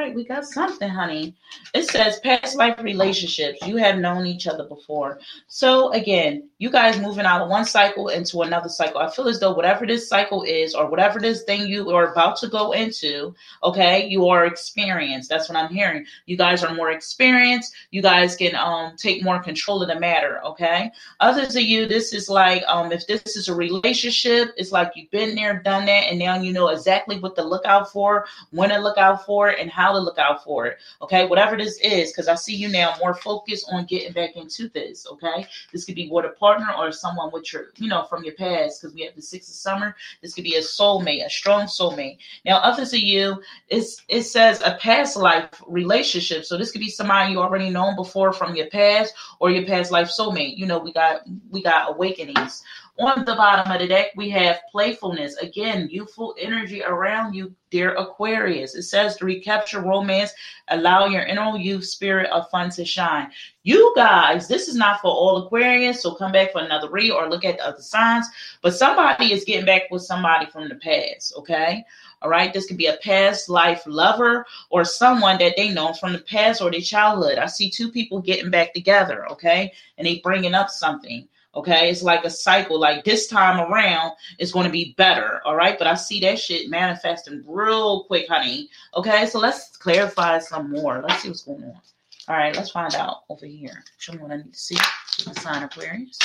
Right. 0.04 0.14
We 0.14 0.26
got 0.26 0.44
something, 0.44 0.90
honey. 0.90 1.34
It 1.72 1.88
says 1.88 2.20
past 2.20 2.56
life 2.56 2.78
relationships. 2.82 3.66
You 3.66 3.76
have 3.76 3.96
known 3.96 4.26
each 4.26 4.46
other 4.46 4.64
before. 4.64 5.18
So 5.48 5.92
again, 5.92 6.50
you 6.58 6.68
guys 6.68 6.98
moving 6.98 7.24
out 7.24 7.40
of 7.40 7.48
one 7.48 7.64
cycle 7.64 8.08
into 8.08 8.42
another 8.42 8.68
cycle. 8.68 9.00
I 9.00 9.10
feel 9.10 9.28
as 9.28 9.40
though 9.40 9.54
whatever 9.54 9.86
this 9.86 10.06
cycle 10.06 10.42
is, 10.42 10.74
or 10.74 10.90
whatever 10.90 11.18
this 11.18 11.44
thing 11.44 11.66
you 11.66 11.90
are 11.90 12.12
about 12.12 12.36
to 12.40 12.48
go 12.48 12.72
into, 12.72 13.34
okay, 13.62 14.06
you 14.06 14.28
are 14.28 14.44
experienced. 14.44 15.30
That's 15.30 15.48
what 15.48 15.56
I'm 15.56 15.72
hearing. 15.72 16.04
You 16.26 16.36
guys 16.36 16.62
are 16.62 16.74
more 16.74 16.90
experienced. 16.90 17.74
You 17.90 18.02
guys 18.02 18.36
can 18.36 18.54
um 18.56 18.96
take 18.96 19.24
more 19.24 19.42
control 19.42 19.80
of 19.80 19.88
the 19.88 19.98
matter. 19.98 20.44
Okay. 20.44 20.90
Others 21.20 21.56
of 21.56 21.62
you, 21.62 21.86
this 21.86 22.12
is 22.12 22.28
like 22.28 22.62
um 22.68 22.92
if 22.92 23.06
this 23.06 23.36
is 23.36 23.48
a 23.48 23.54
relationship, 23.54 24.52
it's 24.58 24.70
like 24.70 24.92
you've 24.96 25.10
been 25.10 25.34
there, 25.34 25.62
done 25.62 25.86
that, 25.86 26.10
and 26.10 26.18
now 26.18 26.36
you 26.38 26.52
know 26.52 26.68
exactly 26.68 27.18
what 27.18 27.36
to 27.36 27.42
look 27.42 27.64
out 27.64 27.90
for, 27.90 28.26
when 28.50 28.68
to 28.68 28.78
look 28.78 28.98
out 28.98 29.24
for 29.24 29.48
and 29.48 29.70
how 29.70 29.93
to 29.94 30.00
look 30.00 30.18
out 30.18 30.44
for 30.44 30.66
it. 30.66 30.78
Okay, 31.02 31.26
whatever 31.26 31.56
this 31.56 31.78
is, 31.80 32.12
because 32.12 32.28
I 32.28 32.34
see 32.34 32.54
you 32.54 32.68
now 32.68 32.94
more 33.00 33.14
focused 33.14 33.66
on 33.72 33.84
getting 33.86 34.12
back 34.12 34.36
into 34.36 34.68
this. 34.68 35.06
Okay, 35.10 35.46
this 35.72 35.84
could 35.84 35.94
be 35.94 36.08
with 36.10 36.24
a 36.24 36.30
partner 36.30 36.68
or 36.76 36.92
someone 36.92 37.30
with 37.32 37.52
your, 37.52 37.66
you 37.76 37.88
know, 37.88 38.04
from 38.04 38.24
your 38.24 38.34
past, 38.34 38.80
because 38.80 38.94
we 38.94 39.02
have 39.02 39.14
the 39.14 39.22
six 39.22 39.48
of 39.48 39.54
summer. 39.54 39.96
This 40.22 40.34
could 40.34 40.44
be 40.44 40.56
a 40.56 40.60
soulmate, 40.60 41.24
a 41.24 41.30
strong 41.30 41.66
soulmate. 41.66 42.18
Now, 42.44 42.58
others 42.58 42.92
of 42.92 43.00
you, 43.00 43.42
it's 43.68 44.02
it 44.08 44.22
says 44.22 44.60
a 44.64 44.76
past 44.80 45.16
life 45.16 45.62
relationship. 45.66 46.44
So 46.44 46.56
this 46.56 46.70
could 46.70 46.80
be 46.80 46.90
somebody 46.90 47.32
you 47.32 47.40
already 47.40 47.70
known 47.70 47.96
before 47.96 48.32
from 48.32 48.54
your 48.54 48.68
past 48.70 49.14
or 49.40 49.50
your 49.50 49.66
past 49.66 49.90
life 49.90 50.08
soulmate. 50.08 50.56
You 50.56 50.66
know, 50.66 50.78
we 50.78 50.92
got 50.92 51.22
we 51.50 51.62
got 51.62 51.90
awakenings 51.90 52.62
On 52.96 53.24
the 53.24 53.34
bottom 53.34 53.72
of 53.72 53.80
the 53.80 53.88
deck, 53.88 54.12
we 54.14 54.30
have 54.30 54.60
playfulness. 54.70 55.36
Again, 55.38 55.88
youthful 55.90 56.32
energy 56.38 56.80
around 56.80 57.34
you, 57.34 57.52
dear 57.70 57.92
Aquarius. 57.96 58.76
It 58.76 58.84
says 58.84 59.16
to 59.16 59.24
recapture 59.24 59.80
romance, 59.80 60.32
allow 60.68 61.06
your 61.06 61.22
inner 61.22 61.56
youth 61.56 61.86
spirit 61.86 62.30
of 62.30 62.48
fun 62.50 62.70
to 62.70 62.84
shine. 62.84 63.32
You 63.64 63.92
guys, 63.96 64.46
this 64.46 64.68
is 64.68 64.76
not 64.76 65.00
for 65.00 65.08
all 65.08 65.38
Aquarius, 65.38 66.02
so 66.02 66.14
come 66.14 66.30
back 66.30 66.52
for 66.52 66.60
another 66.60 66.88
read 66.88 67.10
or 67.10 67.28
look 67.28 67.44
at 67.44 67.56
the 67.56 67.66
other 67.66 67.82
signs. 67.82 68.28
But 68.62 68.76
somebody 68.76 69.32
is 69.32 69.44
getting 69.44 69.66
back 69.66 69.90
with 69.90 70.02
somebody 70.02 70.46
from 70.46 70.68
the 70.68 70.76
past, 70.76 71.34
okay? 71.36 71.84
All 72.22 72.30
right, 72.30 72.52
this 72.52 72.66
could 72.66 72.78
be 72.78 72.86
a 72.86 72.98
past 72.98 73.48
life 73.48 73.82
lover 73.86 74.46
or 74.70 74.84
someone 74.84 75.38
that 75.38 75.56
they 75.56 75.70
know 75.70 75.94
from 75.94 76.12
the 76.12 76.20
past 76.20 76.62
or 76.62 76.70
their 76.70 76.80
childhood. 76.80 77.38
I 77.38 77.46
see 77.46 77.70
two 77.70 77.90
people 77.90 78.20
getting 78.20 78.50
back 78.50 78.72
together, 78.72 79.28
okay, 79.32 79.72
and 79.98 80.06
they 80.06 80.20
bringing 80.20 80.54
up 80.54 80.70
something. 80.70 81.26
Okay, 81.54 81.90
it's 81.90 82.02
like 82.02 82.24
a 82.24 82.30
cycle. 82.30 82.80
Like 82.80 83.04
this 83.04 83.28
time 83.28 83.60
around, 83.60 84.12
it's 84.38 84.52
going 84.52 84.66
to 84.66 84.72
be 84.72 84.94
better. 84.96 85.40
All 85.44 85.54
right, 85.54 85.78
but 85.78 85.86
I 85.86 85.94
see 85.94 86.20
that 86.20 86.38
shit 86.38 86.68
manifesting 86.68 87.44
real 87.46 88.04
quick, 88.04 88.26
honey. 88.28 88.70
Okay, 88.96 89.26
so 89.26 89.38
let's 89.38 89.76
clarify 89.76 90.40
some 90.40 90.70
more. 90.70 91.02
Let's 91.06 91.22
see 91.22 91.28
what's 91.28 91.42
going 91.42 91.64
on. 91.64 91.80
All 92.26 92.36
right, 92.36 92.56
let's 92.56 92.70
find 92.70 92.94
out 92.94 93.24
over 93.28 93.46
here. 93.46 93.84
Show 93.98 94.14
me 94.14 94.18
what 94.18 94.32
I 94.32 94.36
need 94.38 94.52
to 94.52 94.58
see. 94.58 94.76
The 95.24 95.34
sign 95.34 95.62
Aquarius. 95.62 96.18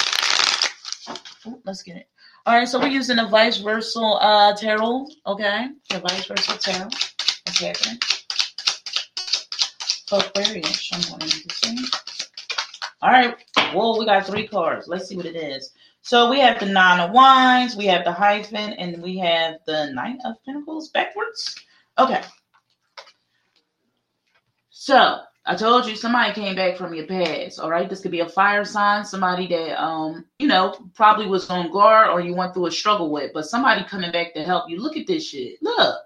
Ooh, 1.46 1.62
let's 1.66 1.84
get 1.84 1.98
it. 1.98 2.08
All 2.46 2.56
right, 2.58 2.68
so 2.68 2.80
we're 2.80 2.88
using 2.88 3.18
the 3.18 3.28
vice 3.28 3.58
versa 3.58 4.00
uh, 4.00 4.56
tarot. 4.56 5.08
Okay, 5.28 5.68
the 5.90 6.00
vice 6.00 6.26
versa 6.26 6.58
tarot. 6.58 6.86
What's 6.86 7.60
happening? 7.60 8.00
Aquarius. 10.12 10.80
Show 10.80 10.98
me 10.98 11.04
what 11.12 11.24
I 11.24 11.26
need 11.26 11.50
to 11.50 11.56
see. 11.56 12.09
All 13.02 13.12
right. 13.12 13.36
Well, 13.74 13.98
we 13.98 14.06
got 14.06 14.28
three 14.28 14.48
cards. 14.48 14.88
Let's 14.88 15.08
see 15.08 15.16
what 15.16 15.26
it 15.26 15.36
is. 15.36 15.72
So 16.02 16.30
we 16.30 16.40
have 16.40 16.60
the 16.60 16.66
Nine 16.66 17.00
of 17.00 17.12
Wands, 17.12 17.76
we 17.76 17.86
have 17.86 18.04
the 18.04 18.12
Hierophant, 18.12 18.76
and 18.78 19.02
we 19.02 19.18
have 19.20 19.56
the 19.66 19.92
Knight 19.92 20.18
of 20.26 20.36
Pentacles 20.46 20.90
backwards. 20.90 21.56
Okay. 21.98 22.22
So 24.70 25.20
I 25.46 25.56
told 25.56 25.88
you 25.88 25.96
somebody 25.96 26.34
came 26.34 26.56
back 26.56 26.78
from 26.78 26.94
your 26.94 27.06
past. 27.06 27.60
All 27.60 27.70
right. 27.70 27.90
This 27.90 28.02
could 28.02 28.12
be 28.12 28.22
a 28.22 28.30
fire 28.30 28.66
sign, 28.66 29.06
somebody 29.06 29.48
that 29.48 29.82
um, 29.82 30.26
you 30.40 30.48
know, 30.48 30.76
probably 30.96 31.28
was 31.28 31.50
on 31.50 31.72
guard 31.72 32.10
or 32.10 32.22
you 32.22 32.34
went 32.34 32.54
through 32.54 32.68
a 32.68 32.72
struggle 32.72 33.12
with, 33.12 33.32
but 33.34 33.46
somebody 33.46 33.84
coming 33.84 34.12
back 34.12 34.34
to 34.34 34.44
help 34.44 34.70
you. 34.70 34.82
Look 34.82 34.98
at 34.98 35.08
this 35.08 35.28
shit. 35.28 35.62
Look. 35.62 36.00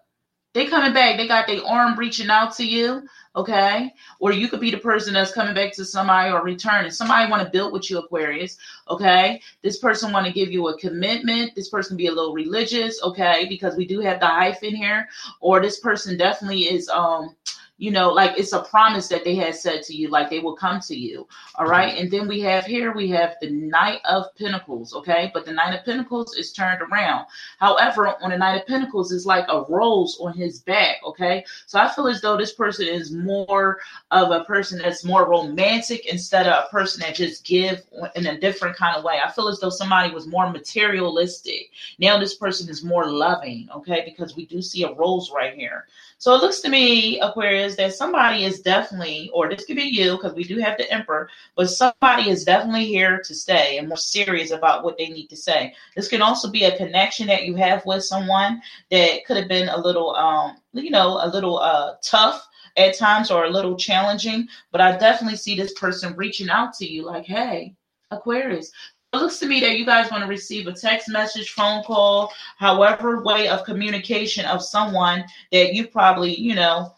They 0.53 0.67
coming 0.67 0.93
back. 0.93 1.17
They 1.17 1.27
got 1.27 1.47
their 1.47 1.65
arm 1.65 1.97
reaching 1.97 2.29
out 2.29 2.55
to 2.57 2.65
you, 2.65 3.07
okay? 3.35 3.91
Or 4.19 4.31
you 4.31 4.47
could 4.47 4.59
be 4.59 4.69
the 4.69 4.77
person 4.77 5.13
that's 5.13 5.33
coming 5.33 5.55
back 5.55 5.73
to 5.73 5.85
somebody 5.85 6.31
or 6.31 6.43
returning. 6.43 6.91
Somebody 6.91 7.29
want 7.29 7.43
to 7.43 7.49
build 7.49 7.73
with 7.73 7.89
you, 7.89 7.97
Aquarius, 7.97 8.57
okay? 8.87 9.41
This 9.63 9.77
person 9.77 10.11
want 10.11 10.27
to 10.27 10.31
give 10.31 10.51
you 10.51 10.67
a 10.67 10.77
commitment. 10.77 11.55
This 11.55 11.69
person 11.69 11.97
be 11.97 12.05
a 12.05 12.11
little 12.11 12.33
religious, 12.33 13.01
okay? 13.01 13.47
Because 13.49 13.75
we 13.75 13.85
do 13.85 13.99
have 14.01 14.19
the 14.19 14.27
Hierophant 14.27 14.75
here. 14.75 15.07
Or 15.39 15.59
this 15.59 15.79
person 15.79 16.17
definitely 16.17 16.65
is 16.65 16.87
um 16.89 17.35
you 17.77 17.89
know, 17.89 18.11
like 18.11 18.37
it's 18.37 18.53
a 18.53 18.61
promise 18.61 19.07
that 19.07 19.23
they 19.23 19.35
had 19.35 19.55
said 19.55 19.81
to 19.83 19.95
you, 19.95 20.09
like 20.09 20.29
they 20.29 20.39
will 20.39 20.55
come 20.55 20.79
to 20.81 20.95
you. 20.95 21.27
All 21.55 21.65
right. 21.65 21.93
Mm-hmm. 21.93 22.01
And 22.01 22.11
then 22.11 22.27
we 22.27 22.39
have 22.41 22.65
here, 22.65 22.93
we 22.93 23.09
have 23.09 23.35
the 23.41 23.49
Knight 23.49 23.99
of 24.05 24.33
Pentacles. 24.35 24.93
Okay. 24.93 25.31
But 25.33 25.45
the 25.45 25.53
Knight 25.53 25.77
of 25.77 25.83
Pentacles 25.83 26.35
is 26.35 26.53
turned 26.53 26.81
around. 26.81 27.25
However, 27.59 28.15
on 28.21 28.29
the 28.29 28.37
Knight 28.37 28.61
of 28.61 28.67
Pentacles 28.67 29.11
is 29.11 29.25
like 29.25 29.45
a 29.49 29.65
rose 29.67 30.17
on 30.21 30.33
his 30.33 30.59
back. 30.59 30.97
Okay. 31.03 31.43
So 31.65 31.79
I 31.79 31.89
feel 31.89 32.07
as 32.07 32.21
though 32.21 32.37
this 32.37 32.53
person 32.53 32.87
is 32.87 33.11
more 33.11 33.79
of 34.11 34.31
a 34.31 34.43
person 34.43 34.77
that's 34.77 35.03
more 35.03 35.27
romantic 35.27 36.05
instead 36.05 36.45
of 36.45 36.65
a 36.65 36.69
person 36.69 37.01
that 37.01 37.15
just 37.15 37.43
give 37.43 37.81
in 38.15 38.27
a 38.27 38.39
different 38.39 38.77
kind 38.77 38.95
of 38.95 39.03
way. 39.03 39.19
I 39.23 39.31
feel 39.31 39.47
as 39.47 39.59
though 39.59 39.71
somebody 39.71 40.13
was 40.13 40.27
more 40.27 40.49
materialistic. 40.51 41.71
Now 41.97 42.19
this 42.19 42.35
person 42.35 42.69
is 42.69 42.83
more 42.83 43.11
loving. 43.11 43.67
Okay. 43.75 44.03
Because 44.05 44.35
we 44.35 44.45
do 44.45 44.61
see 44.61 44.83
a 44.83 44.93
rose 44.93 45.31
right 45.33 45.55
here. 45.55 45.87
So 46.23 46.33
it 46.33 46.41
looks 46.41 46.61
to 46.61 46.69
me, 46.69 47.19
Aquarius, 47.19 47.75
that 47.75 47.95
somebody 47.95 48.45
is 48.45 48.61
definitely, 48.61 49.29
or 49.33 49.49
this 49.49 49.65
could 49.65 49.75
be 49.75 49.81
you, 49.81 50.15
because 50.15 50.33
we 50.33 50.45
do 50.45 50.57
have 50.57 50.77
the 50.77 50.89
Emperor, 50.89 51.27
but 51.57 51.69
somebody 51.69 52.29
is 52.29 52.45
definitely 52.45 52.85
here 52.85 53.21
to 53.25 53.35
stay 53.35 53.77
and 53.77 53.89
more 53.89 53.97
serious 53.97 54.51
about 54.51 54.85
what 54.85 54.97
they 54.97 55.09
need 55.09 55.27
to 55.31 55.35
say. 55.35 55.75
This 55.97 56.07
can 56.07 56.21
also 56.21 56.49
be 56.49 56.63
a 56.63 56.77
connection 56.77 57.27
that 57.27 57.43
you 57.43 57.55
have 57.55 57.85
with 57.85 58.05
someone 58.05 58.61
that 58.89 59.25
could 59.25 59.35
have 59.35 59.49
been 59.49 59.67
a 59.67 59.77
little, 59.77 60.15
um, 60.15 60.55
you 60.71 60.91
know, 60.91 61.19
a 61.21 61.27
little 61.27 61.59
uh, 61.59 61.95
tough 62.01 62.47
at 62.77 62.97
times 62.97 63.29
or 63.29 63.43
a 63.43 63.51
little 63.51 63.75
challenging, 63.75 64.47
but 64.71 64.79
I 64.79 64.97
definitely 64.97 65.35
see 65.35 65.57
this 65.57 65.73
person 65.73 66.15
reaching 66.15 66.49
out 66.49 66.73
to 66.75 66.89
you 66.89 67.03
like, 67.03 67.25
hey, 67.25 67.75
Aquarius, 68.11 68.71
looks 69.19 69.39
to 69.39 69.47
me 69.47 69.59
that 69.61 69.77
you 69.77 69.85
guys 69.85 70.09
want 70.11 70.23
to 70.23 70.27
receive 70.29 70.67
a 70.67 70.73
text 70.73 71.09
message, 71.09 71.51
phone 71.51 71.83
call, 71.83 72.31
however 72.57 73.23
way 73.23 73.47
of 73.47 73.63
communication 73.63 74.45
of 74.45 74.63
someone 74.63 75.23
that 75.51 75.73
you 75.73 75.87
probably, 75.87 76.35
you 76.35 76.55
know, 76.55 76.93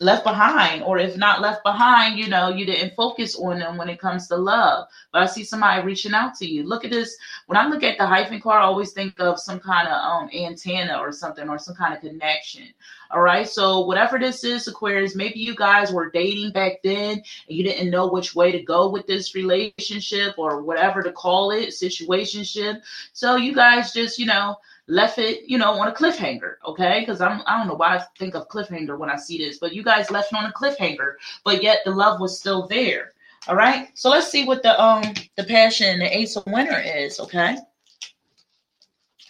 left 0.00 0.24
behind, 0.24 0.82
or 0.82 0.98
if 0.98 1.16
not 1.16 1.40
left 1.40 1.62
behind, 1.64 2.18
you 2.18 2.28
know, 2.28 2.48
you 2.48 2.66
didn't 2.66 2.94
focus 2.94 3.36
on 3.36 3.58
them 3.58 3.76
when 3.76 3.88
it 3.88 4.00
comes 4.00 4.28
to 4.28 4.36
love. 4.36 4.88
But 5.12 5.22
I 5.22 5.26
see 5.26 5.44
somebody 5.44 5.82
reaching 5.82 6.14
out 6.14 6.34
to 6.36 6.46
you. 6.46 6.64
Look 6.64 6.84
at 6.84 6.90
this. 6.90 7.16
When 7.46 7.56
I 7.56 7.66
look 7.66 7.82
at 7.82 7.98
the 7.98 8.06
Hierophant 8.06 8.42
card, 8.42 8.62
I 8.62 8.66
always 8.66 8.92
think 8.92 9.18
of 9.20 9.38
some 9.38 9.60
kind 9.60 9.88
of 9.88 9.94
um 9.94 10.30
antenna 10.34 10.98
or 10.98 11.12
something 11.12 11.48
or 11.48 11.58
some 11.58 11.74
kind 11.74 11.94
of 11.94 12.00
connection. 12.00 12.68
All 13.10 13.20
right. 13.20 13.48
So 13.48 13.80
whatever 13.80 14.18
this 14.18 14.42
is, 14.44 14.66
Aquarius, 14.66 15.14
maybe 15.14 15.38
you 15.38 15.54
guys 15.54 15.92
were 15.92 16.10
dating 16.10 16.52
back 16.52 16.82
then 16.82 17.12
and 17.12 17.22
you 17.46 17.62
didn't 17.62 17.90
know 17.90 18.08
which 18.08 18.34
way 18.34 18.50
to 18.52 18.62
go 18.62 18.88
with 18.90 19.06
this 19.06 19.34
relationship 19.34 20.34
or 20.38 20.62
whatever 20.62 21.02
to 21.02 21.12
call 21.12 21.52
it, 21.52 21.68
situationship. 21.68 22.82
So 23.12 23.36
you 23.36 23.54
guys 23.54 23.92
just, 23.92 24.18
you 24.18 24.26
know, 24.26 24.56
left 24.88 25.18
it, 25.18 25.48
you 25.48 25.58
know, 25.58 25.72
on 25.72 25.88
a 25.88 25.92
cliffhanger, 25.92 26.54
okay? 26.66 27.00
Because 27.00 27.20
I'm 27.20 27.42
I 27.46 27.58
don't 27.58 27.68
know 27.68 27.74
why 27.74 27.96
I 27.96 28.04
think 28.18 28.34
of 28.34 28.48
cliffhanger 28.48 28.98
when 28.98 29.10
I 29.10 29.16
see 29.16 29.38
this, 29.38 29.58
but 29.58 29.74
you 29.74 29.82
guys 29.82 30.10
left 30.10 30.32
on 30.34 30.44
a 30.44 30.52
cliffhanger, 30.52 31.14
but 31.44 31.62
yet 31.62 31.80
the 31.84 31.90
love 31.90 32.20
was 32.20 32.38
still 32.38 32.66
there. 32.68 33.12
All 33.48 33.56
right. 33.56 33.88
So 33.94 34.10
let's 34.10 34.28
see 34.28 34.44
what 34.44 34.62
the 34.62 34.80
um 34.82 35.02
the 35.36 35.44
passion 35.44 36.00
the 36.00 36.16
ace 36.16 36.36
of 36.36 36.46
winter 36.46 36.80
is, 36.80 37.20
okay? 37.20 37.56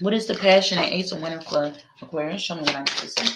What 0.01 0.15
is 0.15 0.27
the 0.27 0.35
passion 0.35 0.79
and 0.79 0.93
ace 0.93 1.13
of 1.13 1.23
winter 1.23 1.39
club? 1.39 1.75
Aquarius, 2.03 2.43
show 2.43 2.55
me 2.55 2.63
what 2.63 2.77
I'm 2.77 2.87
see. 2.87 3.31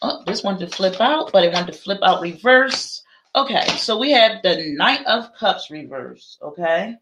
Oh, 0.00 0.22
this 0.26 0.42
wanted 0.42 0.68
to 0.68 0.76
flip 0.76 1.00
out, 1.00 1.30
but 1.32 1.44
it 1.44 1.52
wanted 1.52 1.72
to 1.72 1.78
flip 1.78 2.00
out 2.02 2.22
reverse. 2.22 3.02
Okay, 3.36 3.66
so 3.78 3.98
we 3.98 4.10
have 4.10 4.42
the 4.42 4.74
Knight 4.76 5.04
of 5.06 5.32
Cups 5.38 5.70
reverse, 5.70 6.38
okay? 6.42 6.96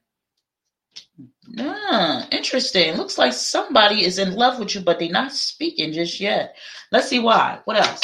Ah, 1.59 2.27
interesting. 2.31 2.97
Looks 2.97 3.19
like 3.19 3.33
somebody 3.33 4.05
is 4.05 4.19
in 4.19 4.35
love 4.35 4.59
with 4.59 4.75
you, 4.75 4.81
but 4.81 4.99
they're 4.99 5.11
not 5.11 5.33
speaking 5.33 5.93
just 5.93 6.21
yet. 6.21 6.57
Let's 6.93 7.09
see 7.09 7.19
why. 7.19 7.61
What 7.65 7.77
else? 7.77 8.00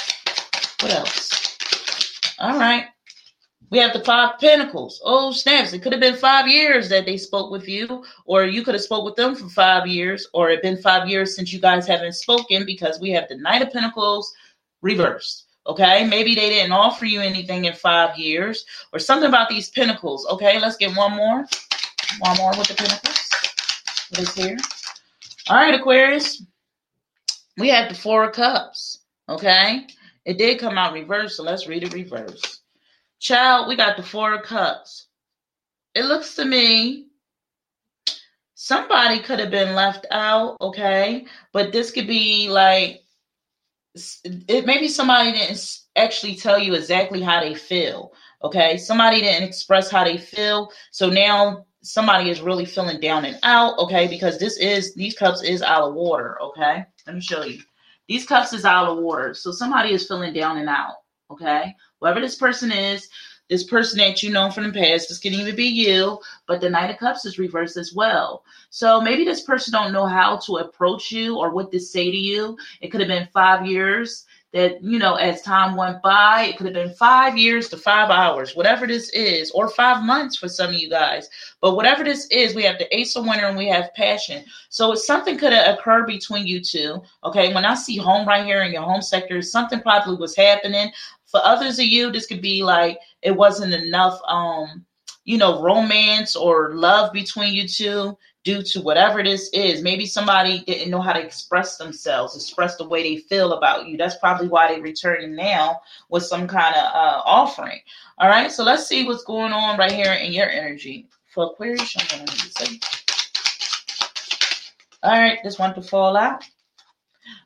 What 0.81 0.93
else? 0.93 2.37
All 2.39 2.59
right. 2.59 2.87
We 3.71 3.79
have 3.79 3.93
the 3.93 4.05
five 4.05 4.39
pentacles. 4.39 5.01
Oh, 5.05 5.33
snaps. 5.33 5.73
It 5.73 5.83
could 5.83 5.93
have 5.93 6.01
been 6.01 6.17
five 6.17 6.47
years 6.47 6.89
that 6.89 7.05
they 7.05 7.17
spoke 7.17 7.51
with 7.51 7.67
you, 7.67 8.05
or 8.25 8.45
you 8.45 8.63
could 8.63 8.75
have 8.75 8.83
spoke 8.83 9.05
with 9.05 9.17
them 9.17 9.35
for 9.35 9.49
five 9.49 9.87
years, 9.87 10.27
or 10.33 10.51
it 10.51 10.63
been 10.63 10.81
five 10.81 11.09
years 11.09 11.35
since 11.35 11.53
you 11.53 11.61
guys 11.61 11.87
haven't 11.87 12.15
spoken 12.15 12.65
because 12.65 13.01
we 13.01 13.11
have 13.11 13.29
the 13.29 13.37
Knight 13.37 13.63
of 13.63 13.73
Pentacles 13.73 14.33
reversed. 14.83 15.47
Okay, 15.67 16.07
maybe 16.07 16.37
they 16.37 16.49
didn't 16.49 16.71
offer 16.71 17.07
you 17.07 17.21
anything 17.21 17.65
in 17.65 17.73
five 17.73 18.17
years, 18.17 18.65
or 18.93 19.01
something 19.01 19.29
about 19.29 19.49
these 19.49 19.69
pentacles. 19.71 20.25
Okay, 20.31 20.61
let's 20.61 20.77
get 20.77 20.97
one 20.97 21.17
more. 21.17 21.45
One 22.19 22.37
more 22.39 22.51
with 22.57 22.69
the 22.69 22.75
pentacles. 22.75 23.29
What 24.11 24.21
is 24.21 24.35
here? 24.35 24.57
All 25.49 25.57
right, 25.57 25.75
Aquarius. 25.75 26.43
We 27.59 27.69
have 27.69 27.89
the 27.89 27.95
Four 27.95 28.25
of 28.25 28.35
Cups. 28.35 29.01
Okay, 29.29 29.87
it 30.25 30.39
did 30.39 30.59
come 30.59 30.79
out 30.79 30.93
reverse, 30.93 31.37
so 31.37 31.43
let's 31.43 31.67
read 31.67 31.83
it 31.83 31.93
reverse. 31.93 32.61
Child, 33.19 33.69
we 33.69 33.77
got 33.77 33.97
the 33.97 34.03
Four 34.03 34.35
of 34.35 34.43
Cups. 34.45 35.07
It 35.95 36.05
looks 36.05 36.35
to 36.37 36.45
me 36.45 37.07
somebody 38.55 39.21
could 39.21 39.39
have 39.39 39.51
been 39.51 39.75
left 39.75 40.07
out, 40.11 40.57
okay? 40.61 41.27
But 41.53 41.73
this 41.73 41.91
could 41.91 42.07
be 42.07 42.49
like 42.49 43.03
it 44.25 44.67
maybe 44.67 44.89
somebody 44.89 45.33
didn't 45.33 45.81
actually 45.97 46.37
tell 46.37 46.59
you 46.59 46.75
exactly 46.75 47.23
how 47.23 47.41
they 47.41 47.55
feel. 47.55 48.13
Okay, 48.43 48.77
somebody 48.77 49.21
didn't 49.21 49.49
express 49.49 49.91
how 49.91 50.05
they 50.05 50.19
feel, 50.19 50.71
so 50.91 51.09
now 51.09 51.66
somebody 51.87 52.31
is 52.31 52.41
really 52.41 52.65
feeling 52.65 53.01
down 53.01 53.25
and 53.25 53.39
out. 53.43 53.79
Okay, 53.79 54.09
because 54.09 54.39
this 54.39 54.59
is 54.59 54.95
these 54.95 55.17
cups 55.17 55.43
is 55.43 55.63
out 55.63 55.89
of 55.89 55.95
water. 55.95 56.41
Okay, 56.43 56.85
let 57.07 57.15
me 57.15 57.21
show 57.21 57.45
you. 57.45 57.61
These 58.09 58.27
cups 58.27 58.53
is 58.53 58.65
out 58.65 58.89
of 58.89 58.99
water, 58.99 59.35
so 59.35 59.51
somebody 59.53 59.93
is 59.93 60.07
feeling 60.07 60.33
down 60.33 60.59
and 60.59 60.69
out. 60.69 60.97
Okay, 61.31 61.75
whoever 62.01 62.21
this 62.21 62.37
person 62.37 62.71
is, 62.71 63.09
this 63.49 63.65
person 63.65 63.99
that 63.99 64.23
you 64.23 64.31
know 64.31 64.51
from 64.51 64.65
the 64.65 64.73
past, 64.73 65.09
this 65.09 65.19
can 65.19 65.33
even 65.33 65.57
be 65.57 65.65
you, 65.65 66.19
but 66.47 66.61
the 66.61 66.71
Knight 66.71 66.91
of 66.91 66.99
Cups 66.99 67.25
is 67.25 67.39
reversed 67.39 67.77
as 67.77 67.95
well. 67.95 68.45
So 68.71 69.01
maybe 69.01 69.25
this 69.25 69.43
person 69.43 69.73
don't 69.73 69.93
know 69.93 70.07
how 70.07 70.37
to 70.39 70.59
approach 70.59 71.11
you 71.11 71.39
or 71.39 71.51
what 71.51 71.73
to 71.73 71.81
say 71.81 72.11
to 72.11 72.17
you. 72.17 72.57
It 72.81 72.89
could 72.89 73.01
have 73.01 73.09
been 73.09 73.29
five 73.33 73.67
years 73.67 74.26
that, 74.57 74.83
you 74.83 74.99
know, 74.99 75.17
as 75.17 75.43
time 75.43 75.77
went 75.77 76.01
by, 76.01 76.45
it 76.45 76.57
could 76.57 76.65
have 76.65 76.75
been 76.75 76.95
five 76.95 77.37
years 77.37 77.69
to 77.69 77.77
five 77.77 78.09
hours, 78.09 78.57
whatever 78.57 78.87
this 78.87 79.11
is, 79.11 79.51
or 79.51 79.69
five 79.69 80.03
months 80.03 80.35
for 80.35 80.49
some 80.49 80.71
of 80.71 80.77
you 80.77 80.89
guys. 80.89 81.29
But 81.61 81.77
whatever 81.77 82.03
this 82.03 82.27
is, 82.29 82.55
we 82.55 82.63
have 82.63 82.79
the 82.79 82.97
ace 82.97 83.15
of 83.17 83.27
winter 83.27 83.49
and 83.49 83.59
we 83.59 83.69
have 83.69 83.93
passion. 83.93 84.47
So 84.71 84.95
something 84.95 85.37
could 85.37 85.53
have 85.53 85.77
occurred 85.77 86.07
between 86.07 86.47
you 86.47 86.61
two. 86.61 87.03
Okay. 87.23 87.53
When 87.53 87.67
I 87.67 87.75
see 87.75 87.99
home 87.99 88.27
right 88.27 88.47
here 88.47 88.63
in 88.63 88.73
your 88.73 88.83
home 88.83 89.03
sector, 89.03 89.43
something 89.43 89.81
probably 89.81 90.17
was 90.17 90.35
happening. 90.35 90.91
For 91.27 91.41
others 91.45 91.79
of 91.79 91.85
you, 91.85 92.11
this 92.11 92.27
could 92.27 92.41
be 92.41 92.63
like 92.63 92.99
it 93.21 93.37
wasn't 93.37 93.75
enough 93.75 94.19
um, 94.27 94.87
you 95.25 95.37
know, 95.37 95.61
romance 95.61 96.35
or 96.35 96.75
love 96.75 97.13
between 97.13 97.53
you 97.53 97.69
two 97.69 98.17
due 98.47 98.63
to 98.63 98.81
whatever 98.81 99.25
this 99.25 99.51
is. 99.53 99.83
Maybe 99.83 100.07
somebody 100.07 100.61
didn't 100.61 100.89
know 100.89 101.01
how 101.01 101.13
to 101.13 101.21
express 101.21 101.79
themselves, 101.79 102.37
express 102.37 102.77
the 102.77 102.89
way 102.89 103.03
they 103.03 103.17
feel 103.23 103.55
about 103.55 103.89
you. 103.89 103.97
That's 103.97 104.19
probably 104.19 104.47
why 104.47 104.69
they're 104.69 104.81
returning 104.81 105.35
now 105.35 105.81
with 106.11 106.23
some 106.23 106.47
kind 106.47 106.77
of 106.77 106.85
uh, 106.85 107.23
offering. 107.25 107.81
All 108.19 108.29
right, 108.29 108.53
so 108.53 108.63
let's 108.63 108.87
see 108.87 109.05
what's 109.05 109.25
going 109.25 109.53
on 109.53 109.77
right 109.77 109.91
here 109.91 110.13
in 110.13 110.33
your 110.33 110.49
energy. 110.49 111.09
For 111.35 111.47
Aquarius, 111.47 111.97
I'm 112.15 112.25
to 112.25 112.37
say. 112.37 112.81
All 115.03 115.21
right, 115.21 115.41
this 115.43 115.59
one 115.59 115.75
to 115.75 115.83
fall 115.83 116.17
out. 116.17 116.45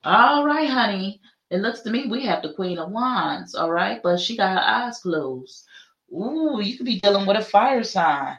All 0.05 0.45
right, 0.45 0.69
honey. 0.69 1.23
It 1.49 1.63
looks 1.63 1.81
to 1.81 1.91
me 1.91 2.09
we 2.09 2.27
have 2.27 2.43
the 2.43 2.53
Queen 2.53 2.79
of 2.79 2.93
Wands, 2.93 3.55
all 3.55 3.73
right, 3.73 4.01
but 4.03 4.21
she 4.21 4.37
got 4.37 4.53
her 4.53 4.61
eyes 4.61 4.99
closed. 4.99 5.65
Ooh, 6.13 6.61
you 6.61 6.77
could 6.77 6.87
be 6.87 7.01
dealing 7.01 7.27
with 7.27 7.39
a 7.39 7.43
fire 7.43 7.83
sign. 7.83 8.37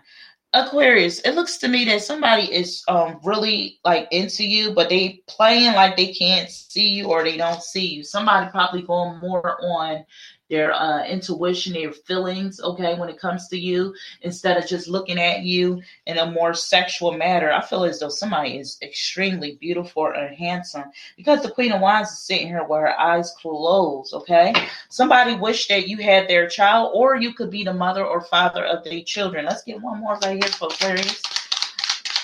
Aquarius, 0.53 1.19
it 1.19 1.33
looks 1.33 1.57
to 1.59 1.69
me 1.69 1.85
that 1.85 2.03
somebody 2.03 2.53
is 2.53 2.83
um 2.87 3.19
really 3.23 3.79
like 3.85 4.07
into 4.11 4.43
you, 4.43 4.73
but 4.73 4.89
they 4.89 5.23
playing 5.27 5.73
like 5.73 5.95
they 5.95 6.13
can't 6.13 6.49
see 6.49 6.89
you 6.89 7.07
or 7.07 7.23
they 7.23 7.37
don't 7.37 7.63
see 7.63 7.85
you. 7.85 8.03
Somebody 8.03 8.49
probably 8.51 8.81
going 8.81 9.17
more 9.19 9.57
on 9.63 10.05
their 10.51 10.73
uh, 10.73 11.05
intuition, 11.05 11.73
their 11.73 11.93
feelings, 11.93 12.59
okay, 12.59 12.93
when 12.99 13.07
it 13.07 13.17
comes 13.17 13.47
to 13.47 13.57
you, 13.57 13.95
instead 14.21 14.57
of 14.57 14.67
just 14.67 14.89
looking 14.89 15.17
at 15.17 15.43
you 15.43 15.81
in 16.05 16.17
a 16.17 16.29
more 16.29 16.53
sexual 16.53 17.13
manner. 17.13 17.51
I 17.51 17.61
feel 17.61 17.85
as 17.85 18.01
though 18.01 18.09
somebody 18.09 18.57
is 18.57 18.77
extremely 18.81 19.55
beautiful 19.61 20.07
and 20.07 20.35
handsome 20.35 20.83
because 21.15 21.41
the 21.41 21.51
Queen 21.51 21.71
of 21.71 21.79
Wands 21.79 22.11
is 22.11 22.19
sitting 22.19 22.47
here 22.47 22.65
with 22.67 22.81
her 22.81 22.99
eyes 22.99 23.33
closed, 23.41 24.13
okay? 24.13 24.53
Somebody 24.89 25.35
wish 25.35 25.69
that 25.69 25.87
you 25.87 25.97
had 25.97 26.27
their 26.27 26.49
child, 26.49 26.91
or 26.93 27.15
you 27.15 27.33
could 27.33 27.49
be 27.49 27.63
the 27.63 27.73
mother 27.73 28.05
or 28.05 28.19
father 28.19 28.65
of 28.65 28.83
their 28.83 29.01
children. 29.03 29.45
Let's 29.45 29.63
get 29.63 29.81
one 29.81 30.01
more 30.01 30.19
right 30.21 30.43
here 30.43 30.51
for 30.51 30.67
Aquarius. 30.67 31.21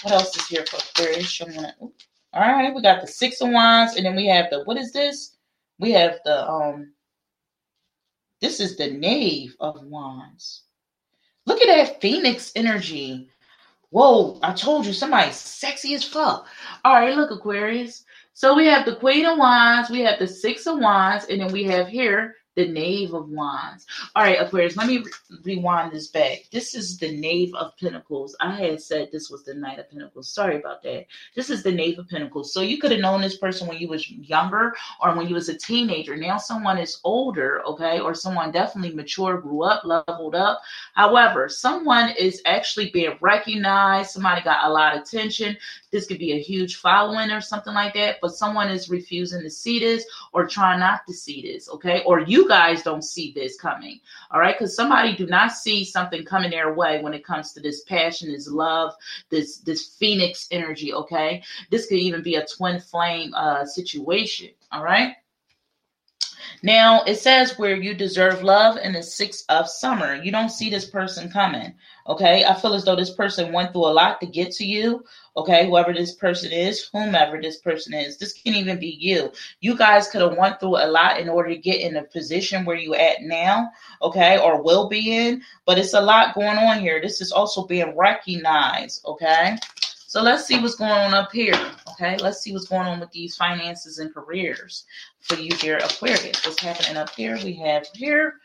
What 0.03 0.13
else 0.13 0.35
is 0.35 0.47
here 0.47 0.65
for 0.65 0.77
Aquarius? 0.77 1.41
All 2.33 2.41
right, 2.41 2.75
we 2.75 2.81
got 2.81 2.99
the 2.99 3.07
Six 3.07 3.39
of 3.39 3.51
Wands, 3.51 3.95
and 3.95 4.05
then 4.05 4.17
we 4.17 4.27
have 4.27 4.49
the, 4.51 4.63
what 4.65 4.75
is 4.75 4.91
this? 4.91 5.37
We 5.79 5.91
have 5.91 6.19
the, 6.25 6.45
um, 6.45 6.91
this 8.41 8.59
is 8.59 8.77
the 8.77 8.89
Knave 8.89 9.55
of 9.59 9.83
Wands. 9.83 10.63
Look 11.45 11.61
at 11.61 11.67
that 11.67 12.01
Phoenix 12.01 12.51
energy. 12.55 13.29
Whoa, 13.89 14.39
I 14.43 14.53
told 14.53 14.85
you 14.85 14.93
somebody's 14.93 15.35
sexy 15.35 15.93
as 15.93 16.03
fuck. 16.03 16.47
All 16.83 16.93
right, 16.93 17.15
look, 17.15 17.31
Aquarius. 17.31 18.03
So 18.33 18.55
we 18.55 18.67
have 18.67 18.85
the 18.85 18.97
Queen 18.97 19.25
of 19.25 19.37
Wands, 19.37 19.89
we 19.89 20.01
have 20.01 20.19
the 20.19 20.27
Six 20.27 20.67
of 20.67 20.79
Wands, 20.79 21.25
and 21.25 21.41
then 21.41 21.51
we 21.51 21.63
have 21.63 21.87
here 21.87 22.35
the 22.57 22.67
Knave 22.67 23.13
of 23.13 23.29
Wands. 23.29 23.85
All 24.15 24.23
right, 24.23 24.41
Aquarius, 24.41 24.75
let 24.75 24.87
me 24.87 24.97
re- 24.97 25.11
rewind 25.43 25.91
this 25.91 26.07
back. 26.07 26.45
This 26.51 26.73
is 26.73 26.97
the 26.97 27.15
Knave 27.15 27.53
of 27.53 27.77
Pentacles. 27.77 28.35
I 28.41 28.55
had 28.55 28.81
said 28.81 29.09
this 29.11 29.29
was 29.29 29.43
the 29.43 29.53
Knight 29.53 29.77
of 29.77 29.91
Pentacles. 29.91 30.33
Sorry 30.33 30.57
about 30.57 30.81
that. 30.81 31.05
This 31.35 31.51
is 31.51 31.61
the 31.61 31.71
Knave 31.71 31.99
of 31.99 32.09
Pentacles. 32.09 32.51
So 32.51 32.61
you 32.61 32.79
could 32.79 32.91
have 32.91 32.99
known 32.99 33.21
this 33.21 33.37
person 33.37 33.67
when 33.67 33.77
you 33.77 33.87
was 33.87 34.09
younger 34.09 34.75
or 34.99 35.15
when 35.15 35.27
you 35.27 35.35
was 35.35 35.49
a 35.49 35.57
teenager. 35.57 36.17
Now 36.17 36.39
someone 36.39 36.79
is 36.79 36.99
older, 37.03 37.63
okay, 37.67 37.99
or 37.99 38.15
someone 38.15 38.51
definitely 38.51 38.95
mature, 38.95 39.37
grew 39.37 39.61
up, 39.61 39.83
leveled 39.85 40.33
up. 40.33 40.59
However, 40.95 41.49
someone 41.49 42.09
is 42.17 42.41
actually 42.47 42.89
being 42.89 43.17
recognized. 43.21 44.09
Somebody 44.09 44.41
got 44.41 44.65
a 44.65 44.73
lot 44.73 44.95
of 44.95 45.03
attention. 45.03 45.55
This 45.91 46.07
could 46.07 46.17
be 46.17 46.33
a 46.33 46.41
huge 46.41 46.77
following 46.77 47.29
or 47.29 47.39
something 47.39 47.75
like 47.75 47.93
that, 47.93 48.17
but 48.19 48.35
someone 48.35 48.69
is 48.69 48.89
refusing 48.89 49.43
to 49.43 49.49
see 49.51 49.77
this 49.77 50.05
or 50.33 50.47
trying 50.47 50.79
not 50.79 51.05
to 51.07 51.13
see 51.13 51.43
this, 51.43 51.69
okay? 51.69 52.01
Or 52.03 52.21
you 52.21 52.46
guys 52.47 52.83
don't 52.83 53.03
see 53.03 53.31
this 53.33 53.57
coming. 53.59 53.99
All 54.31 54.39
right. 54.39 54.55
Because 54.57 54.75
somebody 54.75 55.15
do 55.15 55.25
not 55.25 55.51
see 55.51 55.83
something 55.83 56.25
coming 56.25 56.51
their 56.51 56.73
way 56.73 57.01
when 57.01 57.13
it 57.13 57.25
comes 57.25 57.53
to 57.53 57.59
this 57.59 57.83
passion, 57.83 58.31
this 58.31 58.47
love, 58.47 58.93
this 59.29 59.57
this 59.59 59.87
phoenix 59.87 60.47
energy. 60.51 60.93
Okay. 60.93 61.43
This 61.69 61.87
could 61.87 61.99
even 61.99 62.23
be 62.23 62.35
a 62.35 62.45
twin 62.45 62.79
flame 62.79 63.33
uh 63.35 63.65
situation. 63.65 64.49
All 64.71 64.83
right. 64.83 65.15
Now 66.63 67.03
it 67.03 67.15
says 67.15 67.57
where 67.57 67.75
you 67.75 67.93
deserve 67.93 68.43
love 68.43 68.77
in 68.77 68.93
the 68.93 69.03
six 69.03 69.43
of 69.49 69.69
summer. 69.69 70.15
You 70.15 70.31
don't 70.31 70.49
see 70.49 70.69
this 70.69 70.85
person 70.85 71.29
coming. 71.29 71.73
Okay. 72.07 72.45
I 72.45 72.53
feel 72.55 72.73
as 72.73 72.85
though 72.85 72.95
this 72.95 73.13
person 73.13 73.53
went 73.53 73.73
through 73.73 73.87
a 73.87 73.93
lot 73.93 74.19
to 74.21 74.27
get 74.27 74.51
to 74.53 74.65
you. 74.65 75.05
Okay. 75.35 75.67
Whoever 75.67 75.93
this 75.93 76.13
person 76.13 76.51
is, 76.51 76.89
whomever 76.91 77.39
this 77.39 77.57
person 77.57 77.93
is, 77.93 78.17
this 78.17 78.33
can 78.33 78.55
even 78.55 78.79
be 78.79 78.97
you. 78.99 79.31
You 79.59 79.77
guys 79.77 80.07
could 80.07 80.21
have 80.21 80.37
went 80.37 80.59
through 80.59 80.77
a 80.77 80.87
lot 80.87 81.19
in 81.19 81.29
order 81.29 81.49
to 81.49 81.57
get 81.57 81.81
in 81.81 81.93
the 81.93 82.03
position 82.03 82.65
where 82.65 82.77
you 82.77 82.95
at 82.95 83.21
now. 83.21 83.69
Okay. 84.01 84.39
Or 84.39 84.63
will 84.63 84.89
be 84.89 85.15
in, 85.15 85.43
but 85.65 85.77
it's 85.77 85.93
a 85.93 86.01
lot 86.01 86.33
going 86.33 86.57
on 86.57 86.79
here. 86.79 86.99
This 87.01 87.21
is 87.21 87.31
also 87.31 87.65
being 87.65 87.95
recognized. 87.95 89.05
Okay. 89.05 89.57
So 90.09 90.21
let's 90.21 90.45
see 90.45 90.57
what's 90.61 90.75
going 90.75 90.89
on 90.89 91.13
up 91.13 91.33
here. 91.33 91.59
Okay, 91.91 92.15
let's 92.21 92.39
see 92.39 92.53
what's 92.53 92.69
going 92.69 92.87
on 92.87 93.01
with 93.01 93.11
these 93.11 93.35
finances 93.35 93.99
and 93.99 94.13
careers 94.13 94.85
for 95.19 95.35
you, 95.35 95.49
dear 95.49 95.79
Aquarius. 95.79 96.45
What's 96.45 96.61
happening 96.61 96.95
up 96.95 97.09
here? 97.09 97.37
We 97.43 97.51
have 97.55 97.85
here, 97.93 98.35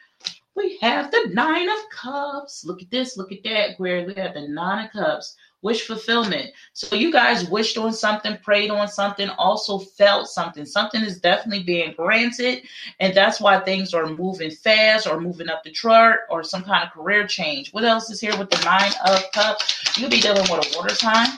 we 0.57 0.77
have 0.79 1.13
the 1.13 1.31
Nine 1.33 1.69
of 1.69 1.79
Cups. 1.93 2.65
Look 2.65 2.83
at 2.83 2.91
this, 2.91 3.17
look 3.17 3.31
at 3.31 3.45
that, 3.45 3.71
Aquarius. 3.71 4.13
We 4.13 4.21
have 4.21 4.35
the 4.35 4.49
Nine 4.49 4.87
of 4.87 4.93
Cups. 4.93 5.37
Wish 5.63 5.87
fulfillment. 5.87 6.51
So 6.73 6.97
you 6.97 7.13
guys 7.13 7.49
wished 7.49 7.79
on 7.79 7.93
something, 7.93 8.37
prayed 8.39 8.73
on 8.73 8.89
something, 8.89 9.29
also 9.39 9.79
felt 9.79 10.27
something. 10.27 10.67
Something 10.67 11.03
is 11.03 11.21
definitely 11.21 11.63
being 11.63 11.95
granted, 11.97 12.65
and 12.99 13.15
that's 13.15 13.41
why 13.41 13.61
things 13.61 13.95
are 13.95 14.09
moving 14.09 14.51
fast 14.51 15.07
or 15.07 15.21
moving 15.21 15.49
up 15.49 15.63
the 15.63 15.71
chart 15.71 16.23
or 16.29 16.43
some 16.43 16.65
kind 16.65 16.85
of 16.85 16.91
career 16.91 17.25
change. 17.25 17.73
What 17.73 17.85
else 17.85 18.11
is 18.11 18.21
here 18.21 18.37
with 18.37 18.51
the 18.51 18.61
Nine 18.65 18.91
of 19.07 19.23
Cups? 19.31 19.97
You'll 19.97 20.11
be 20.11 20.21
dealing 20.21 20.43
with 20.51 20.67
a 20.67 20.77
water 20.77 20.97
sign 20.97 21.29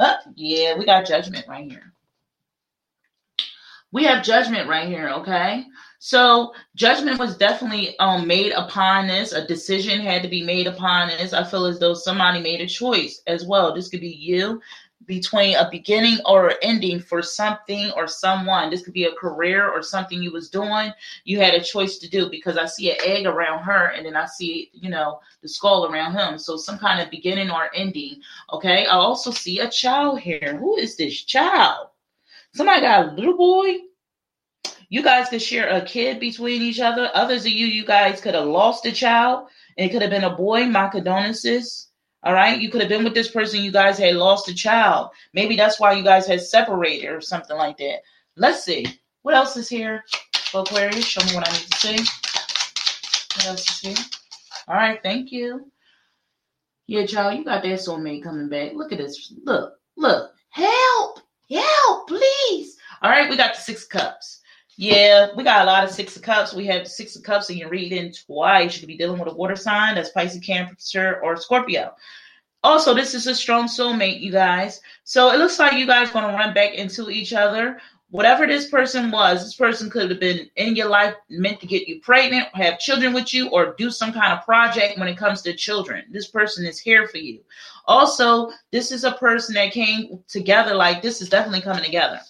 Oh, 0.00 0.16
yeah, 0.34 0.76
we 0.76 0.84
got 0.84 1.06
judgment 1.06 1.46
right 1.48 1.70
here. 1.70 1.92
We 3.90 4.04
have 4.04 4.24
judgment 4.24 4.68
right 4.68 4.86
here, 4.86 5.08
okay? 5.08 5.64
So 5.98 6.52
judgment 6.76 7.18
was 7.18 7.36
definitely 7.36 7.98
um, 7.98 8.26
made 8.26 8.52
upon 8.52 9.06
this. 9.08 9.32
A 9.32 9.46
decision 9.46 10.00
had 10.00 10.22
to 10.22 10.28
be 10.28 10.44
made 10.44 10.66
upon 10.66 11.08
this. 11.08 11.32
I 11.32 11.42
feel 11.42 11.64
as 11.64 11.78
though 11.78 11.94
somebody 11.94 12.40
made 12.40 12.60
a 12.60 12.66
choice 12.66 13.22
as 13.26 13.46
well. 13.46 13.74
This 13.74 13.88
could 13.88 14.00
be 14.00 14.10
you 14.10 14.60
between 15.08 15.56
a 15.56 15.68
beginning 15.70 16.18
or 16.26 16.52
ending 16.62 17.00
for 17.00 17.22
something 17.22 17.90
or 17.96 18.06
someone. 18.06 18.68
This 18.70 18.82
could 18.82 18.92
be 18.92 19.06
a 19.06 19.12
career 19.12 19.68
or 19.68 19.82
something 19.82 20.22
you 20.22 20.30
was 20.30 20.50
doing. 20.50 20.92
You 21.24 21.40
had 21.40 21.54
a 21.54 21.64
choice 21.64 21.96
to 21.98 22.08
do 22.08 22.30
because 22.30 22.58
I 22.58 22.66
see 22.66 22.90
an 22.90 22.98
egg 23.04 23.26
around 23.26 23.64
her 23.64 23.86
and 23.88 24.04
then 24.04 24.14
I 24.14 24.26
see, 24.26 24.70
you 24.74 24.90
know, 24.90 25.20
the 25.40 25.48
skull 25.48 25.90
around 25.90 26.12
him. 26.12 26.38
So 26.38 26.58
some 26.58 26.78
kind 26.78 27.00
of 27.00 27.10
beginning 27.10 27.50
or 27.50 27.74
ending. 27.74 28.20
Okay. 28.52 28.84
I 28.84 28.94
also 28.94 29.30
see 29.30 29.60
a 29.60 29.70
child 29.70 30.20
here. 30.20 30.56
Who 30.60 30.76
is 30.76 30.96
this 30.96 31.24
child? 31.24 31.88
Somebody 32.54 32.82
got 32.82 33.08
a 33.08 33.12
little 33.12 33.36
boy. 33.36 33.78
You 34.90 35.02
guys 35.02 35.30
could 35.30 35.42
share 35.42 35.68
a 35.68 35.84
kid 35.84 36.20
between 36.20 36.62
each 36.62 36.80
other. 36.80 37.10
Others 37.14 37.42
of 37.46 37.52
you, 37.52 37.66
you 37.66 37.84
guys 37.84 38.20
could 38.20 38.34
have 38.34 38.46
lost 38.46 38.86
a 38.86 38.92
child. 38.92 39.48
It 39.78 39.88
could 39.88 40.02
have 40.02 40.10
been 40.10 40.24
a 40.24 40.36
boy, 40.36 40.66
my 40.66 40.88
condolences 40.88 41.87
all 42.24 42.34
right. 42.34 42.60
You 42.60 42.70
could 42.70 42.80
have 42.80 42.90
been 42.90 43.04
with 43.04 43.14
this 43.14 43.30
person. 43.30 43.62
You 43.62 43.70
guys 43.70 43.98
had 43.98 44.16
lost 44.16 44.48
a 44.48 44.54
child. 44.54 45.10
Maybe 45.34 45.56
that's 45.56 45.78
why 45.78 45.92
you 45.92 46.02
guys 46.02 46.26
had 46.26 46.40
separated 46.40 47.08
or 47.08 47.20
something 47.20 47.56
like 47.56 47.76
that. 47.78 48.00
Let's 48.36 48.64
see. 48.64 48.86
What 49.22 49.34
else 49.34 49.56
is 49.56 49.68
here 49.68 50.04
for 50.34 50.62
Aquarius? 50.62 51.04
Show 51.04 51.24
me 51.26 51.34
what 51.34 51.48
I 51.48 51.52
need 51.52 51.70
to 51.70 51.78
see. 51.78 51.96
What 53.36 53.46
else 53.46 53.70
is 53.70 53.80
here? 53.80 54.04
All 54.66 54.74
right. 54.74 55.00
Thank 55.02 55.30
you. 55.30 55.70
Yeah, 56.88 57.04
child, 57.04 57.36
you 57.36 57.44
got 57.44 57.62
that 57.62 57.78
soulmate 57.78 58.22
coming 58.22 58.48
back. 58.48 58.72
Look 58.74 58.92
at 58.92 58.98
this. 58.98 59.32
Look, 59.44 59.74
look. 59.96 60.32
Help. 60.50 61.20
Help, 61.50 62.08
please. 62.08 62.78
All 63.02 63.10
right. 63.10 63.30
We 63.30 63.36
got 63.36 63.54
the 63.54 63.60
six 63.60 63.84
cups. 63.84 64.37
Yeah, 64.80 65.30
we 65.36 65.42
got 65.42 65.62
a 65.62 65.64
lot 65.64 65.82
of 65.82 65.90
six 65.90 66.14
of 66.14 66.22
cups. 66.22 66.54
We 66.54 66.64
have 66.66 66.86
six 66.86 67.16
of 67.16 67.24
cups, 67.24 67.50
and 67.50 67.58
you 67.58 67.68
read 67.68 67.92
in 67.92 68.12
twice. 68.12 68.74
You 68.74 68.80
could 68.80 68.86
be 68.86 68.96
dealing 68.96 69.18
with 69.18 69.32
a 69.32 69.34
water 69.34 69.56
sign 69.56 69.96
that's 69.96 70.10
Pisces, 70.10 70.40
Cancer, 70.40 71.20
or 71.20 71.36
Scorpio. 71.36 71.96
Also, 72.62 72.94
this 72.94 73.12
is 73.12 73.26
a 73.26 73.34
strong 73.34 73.66
soulmate, 73.66 74.20
you 74.20 74.30
guys. 74.30 74.80
So 75.02 75.32
it 75.32 75.38
looks 75.38 75.58
like 75.58 75.72
you 75.72 75.84
guys 75.84 76.12
going 76.12 76.30
to 76.30 76.32
run 76.32 76.54
back 76.54 76.74
into 76.74 77.10
each 77.10 77.32
other. 77.32 77.80
Whatever 78.10 78.46
this 78.46 78.70
person 78.70 79.10
was, 79.10 79.42
this 79.42 79.56
person 79.56 79.90
could 79.90 80.12
have 80.12 80.20
been 80.20 80.48
in 80.54 80.76
your 80.76 80.88
life 80.88 81.14
meant 81.28 81.58
to 81.58 81.66
get 81.66 81.88
you 81.88 82.00
pregnant, 82.00 82.46
have 82.54 82.78
children 82.78 83.12
with 83.12 83.34
you, 83.34 83.48
or 83.48 83.74
do 83.76 83.90
some 83.90 84.12
kind 84.12 84.32
of 84.32 84.44
project 84.44 84.96
when 84.96 85.08
it 85.08 85.18
comes 85.18 85.42
to 85.42 85.56
children. 85.56 86.04
This 86.12 86.28
person 86.28 86.64
is 86.64 86.78
here 86.78 87.08
for 87.08 87.18
you. 87.18 87.40
Also, 87.86 88.52
this 88.70 88.92
is 88.92 89.02
a 89.02 89.10
person 89.10 89.56
that 89.56 89.72
came 89.72 90.22
together 90.28 90.72
like 90.72 91.02
this 91.02 91.20
is 91.20 91.28
definitely 91.28 91.62
coming 91.62 91.82
together. 91.82 92.20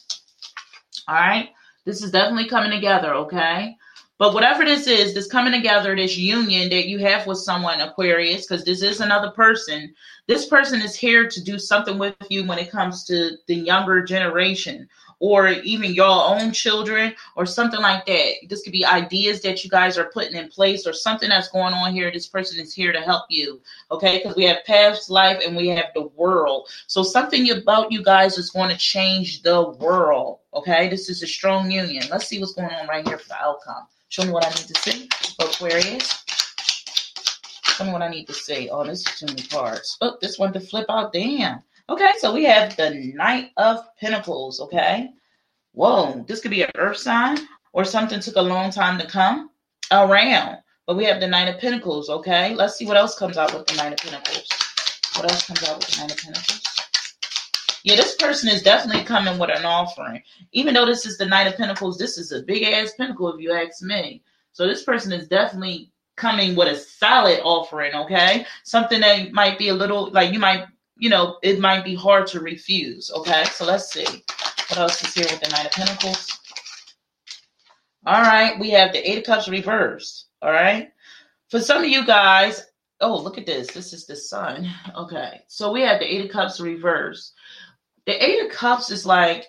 All 1.06 1.14
right. 1.14 1.50
This 1.88 2.02
is 2.02 2.10
definitely 2.10 2.50
coming 2.50 2.70
together, 2.70 3.14
okay? 3.14 3.74
But 4.18 4.34
whatever 4.34 4.62
this 4.62 4.86
is, 4.86 5.14
this 5.14 5.26
coming 5.26 5.54
together, 5.54 5.96
this 5.96 6.18
union 6.18 6.68
that 6.68 6.86
you 6.86 6.98
have 6.98 7.26
with 7.26 7.38
someone, 7.38 7.80
Aquarius, 7.80 8.46
because 8.46 8.62
this 8.62 8.82
is 8.82 9.00
another 9.00 9.30
person. 9.30 9.94
This 10.26 10.44
person 10.44 10.82
is 10.82 10.94
here 10.94 11.26
to 11.26 11.42
do 11.42 11.58
something 11.58 11.98
with 11.98 12.14
you 12.28 12.46
when 12.46 12.58
it 12.58 12.70
comes 12.70 13.04
to 13.04 13.38
the 13.46 13.54
younger 13.54 14.04
generation 14.04 14.86
or 15.20 15.48
even 15.48 15.92
your 15.92 16.06
own 16.06 16.52
children 16.52 17.14
or 17.36 17.44
something 17.44 17.80
like 17.80 18.06
that. 18.06 18.34
This 18.48 18.62
could 18.62 18.72
be 18.72 18.84
ideas 18.84 19.40
that 19.42 19.64
you 19.64 19.70
guys 19.70 19.98
are 19.98 20.10
putting 20.10 20.36
in 20.36 20.48
place 20.48 20.86
or 20.86 20.92
something 20.92 21.28
that's 21.28 21.48
going 21.48 21.74
on 21.74 21.92
here. 21.92 22.10
This 22.10 22.28
person 22.28 22.60
is 22.60 22.72
here 22.72 22.92
to 22.92 23.00
help 23.00 23.24
you. 23.28 23.60
Okay. 23.90 24.18
Because 24.18 24.36
we 24.36 24.44
have 24.44 24.64
past 24.64 25.10
life 25.10 25.42
and 25.44 25.56
we 25.56 25.68
have 25.68 25.86
the 25.94 26.08
world. 26.08 26.68
So 26.86 27.02
something 27.02 27.50
about 27.50 27.90
you 27.90 28.02
guys 28.02 28.38
is 28.38 28.50
going 28.50 28.70
to 28.70 28.76
change 28.76 29.42
the 29.42 29.70
world. 29.70 30.38
Okay. 30.54 30.88
This 30.88 31.08
is 31.08 31.22
a 31.22 31.26
strong 31.26 31.70
union. 31.70 32.04
Let's 32.10 32.26
see 32.26 32.38
what's 32.38 32.54
going 32.54 32.70
on 32.70 32.86
right 32.86 33.06
here 33.06 33.18
for 33.18 33.28
the 33.28 33.42
outcome. 33.42 33.86
Show 34.10 34.24
me 34.24 34.30
what 34.30 34.46
I 34.46 34.50
need 34.50 34.74
to 34.74 34.80
see 34.80 35.08
Aquarius. 35.38 36.24
Show 37.64 37.84
me 37.84 37.92
what 37.92 38.02
I 38.02 38.08
need 38.08 38.26
to 38.26 38.34
see. 38.34 38.68
Oh, 38.70 38.84
this 38.84 39.00
is 39.00 39.18
too 39.18 39.26
many 39.26 39.42
cards. 39.42 39.98
Oh, 40.00 40.16
this 40.20 40.38
one 40.38 40.52
to 40.52 40.60
flip 40.60 40.86
out. 40.88 41.12
Damn. 41.12 41.62
Okay, 41.90 42.10
so 42.18 42.34
we 42.34 42.44
have 42.44 42.76
the 42.76 43.12
Knight 43.14 43.50
of 43.56 43.80
Pentacles. 43.96 44.60
Okay. 44.60 45.10
Whoa, 45.72 46.24
this 46.28 46.40
could 46.40 46.50
be 46.50 46.62
an 46.62 46.70
earth 46.76 46.98
sign 46.98 47.38
or 47.72 47.84
something 47.84 48.20
took 48.20 48.36
a 48.36 48.42
long 48.42 48.70
time 48.70 48.98
to 48.98 49.06
come 49.06 49.50
around. 49.90 50.58
But 50.86 50.96
we 50.96 51.04
have 51.04 51.20
the 51.20 51.28
Knight 51.28 51.48
of 51.48 51.60
Pentacles. 51.60 52.10
Okay. 52.10 52.54
Let's 52.54 52.76
see 52.76 52.86
what 52.86 52.96
else 52.96 53.18
comes 53.18 53.38
out 53.38 53.54
with 53.54 53.66
the 53.66 53.76
Knight 53.76 53.92
of 53.92 53.98
Pentacles. 53.98 54.48
What 55.16 55.30
else 55.30 55.46
comes 55.46 55.62
out 55.68 55.78
with 55.78 55.88
the 55.88 56.00
Knight 56.00 56.12
of 56.12 56.18
Pentacles? 56.18 56.62
Yeah, 57.84 57.96
this 57.96 58.16
person 58.16 58.50
is 58.50 58.62
definitely 58.62 59.04
coming 59.04 59.38
with 59.38 59.50
an 59.50 59.64
offering. 59.64 60.22
Even 60.52 60.74
though 60.74 60.84
this 60.84 61.06
is 61.06 61.16
the 61.16 61.24
Knight 61.24 61.46
of 61.46 61.56
Pentacles, 61.56 61.96
this 61.96 62.18
is 62.18 62.32
a 62.32 62.42
big 62.42 62.64
ass 62.64 62.92
pentacle 62.96 63.32
if 63.32 63.40
you 63.40 63.52
ask 63.52 63.82
me. 63.82 64.22
So 64.52 64.66
this 64.66 64.82
person 64.82 65.12
is 65.12 65.28
definitely 65.28 65.90
coming 66.16 66.54
with 66.54 66.68
a 66.68 66.76
solid 66.76 67.40
offering, 67.44 67.94
okay? 67.94 68.44
Something 68.64 69.00
that 69.00 69.32
might 69.32 69.56
be 69.56 69.68
a 69.68 69.74
little 69.74 70.10
like 70.10 70.32
you 70.32 70.38
might 70.38 70.66
you 70.98 71.08
know, 71.08 71.38
it 71.42 71.60
might 71.60 71.84
be 71.84 71.94
hard 71.94 72.26
to 72.28 72.40
refuse. 72.40 73.10
Okay, 73.10 73.44
so 73.44 73.64
let's 73.64 73.90
see. 73.90 74.04
What 74.04 74.78
else 74.78 75.02
is 75.02 75.14
here 75.14 75.26
with 75.30 75.40
the 75.40 75.48
Knight 75.50 75.66
of 75.66 75.72
Pentacles? 75.72 76.38
All 78.06 78.22
right, 78.22 78.58
we 78.58 78.70
have 78.70 78.92
the 78.92 79.08
Eight 79.08 79.18
of 79.18 79.24
Cups 79.24 79.48
reversed. 79.48 80.26
All 80.42 80.52
right. 80.52 80.90
For 81.50 81.60
some 81.60 81.82
of 81.82 81.88
you 81.88 82.04
guys, 82.04 82.66
oh, 83.00 83.16
look 83.16 83.38
at 83.38 83.46
this. 83.46 83.68
This 83.68 83.92
is 83.92 84.06
the 84.06 84.16
sun. 84.16 84.68
Okay, 84.96 85.42
so 85.46 85.72
we 85.72 85.82
have 85.82 86.00
the 86.00 86.12
Eight 86.12 86.24
of 86.24 86.30
Cups 86.30 86.60
reversed. 86.60 87.34
The 88.06 88.22
Eight 88.22 88.44
of 88.44 88.52
Cups 88.52 88.90
is 88.90 89.06
like, 89.06 89.46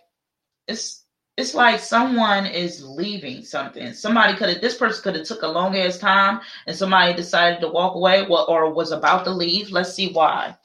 it's 0.67 1.03
it's 1.39 1.55
like 1.55 1.79
someone 1.79 2.45
is 2.45 2.83
leaving 2.83 3.45
something. 3.45 3.93
Somebody 3.93 4.35
could 4.35 4.49
have 4.49 4.61
this 4.61 4.75
person 4.75 5.01
could 5.01 5.15
have 5.15 5.25
took 5.25 5.41
a 5.41 5.47
long 5.47 5.77
ass 5.77 5.97
time 5.97 6.41
and 6.67 6.75
somebody 6.75 7.13
decided 7.13 7.61
to 7.61 7.69
walk 7.69 7.95
away 7.95 8.27
or 8.27 8.73
was 8.73 8.91
about 8.91 9.23
to 9.23 9.31
leave. 9.31 9.71
Let's 9.71 9.93
see 9.93 10.11
why. 10.11 10.57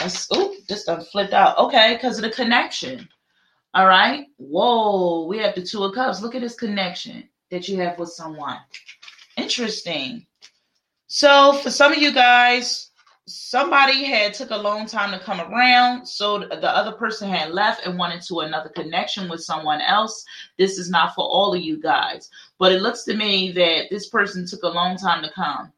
Let's, 0.00 0.28
oh, 0.32 0.54
this 0.68 0.84
done 0.84 1.04
flipped 1.04 1.32
out. 1.32 1.58
Okay, 1.58 1.94
because 1.94 2.18
of 2.18 2.22
the 2.22 2.30
connection. 2.30 3.08
All 3.74 3.86
right. 3.86 4.26
Whoa, 4.36 5.26
we 5.26 5.38
have 5.38 5.54
the 5.54 5.62
two 5.62 5.82
of 5.84 5.94
cups. 5.94 6.22
Look 6.22 6.34
at 6.34 6.40
this 6.40 6.54
connection 6.54 7.28
that 7.50 7.68
you 7.68 7.78
have 7.78 7.98
with 7.98 8.10
someone. 8.10 8.58
Interesting. 9.36 10.26
So 11.06 11.54
for 11.54 11.70
some 11.70 11.92
of 11.92 11.98
you 11.98 12.12
guys, 12.12 12.90
somebody 13.26 14.04
had 14.04 14.34
took 14.34 14.50
a 14.50 14.56
long 14.56 14.86
time 14.86 15.10
to 15.10 15.24
come 15.24 15.40
around 15.40 16.06
so 16.06 16.40
the 16.40 16.76
other 16.76 16.92
person 16.92 17.30
had 17.30 17.52
left 17.52 17.86
and 17.86 17.98
wanted 17.98 18.20
to 18.20 18.40
another 18.40 18.68
connection 18.68 19.30
with 19.30 19.40
someone 19.42 19.80
else 19.80 20.26
this 20.58 20.76
is 20.76 20.90
not 20.90 21.14
for 21.14 21.24
all 21.24 21.54
of 21.54 21.62
you 21.62 21.80
guys 21.80 22.28
but 22.58 22.70
it 22.70 22.82
looks 22.82 23.02
to 23.02 23.16
me 23.16 23.50
that 23.50 23.86
this 23.90 24.10
person 24.10 24.46
took 24.46 24.62
a 24.62 24.68
long 24.68 24.94
time 24.98 25.22
to 25.22 25.30
come 25.30 25.72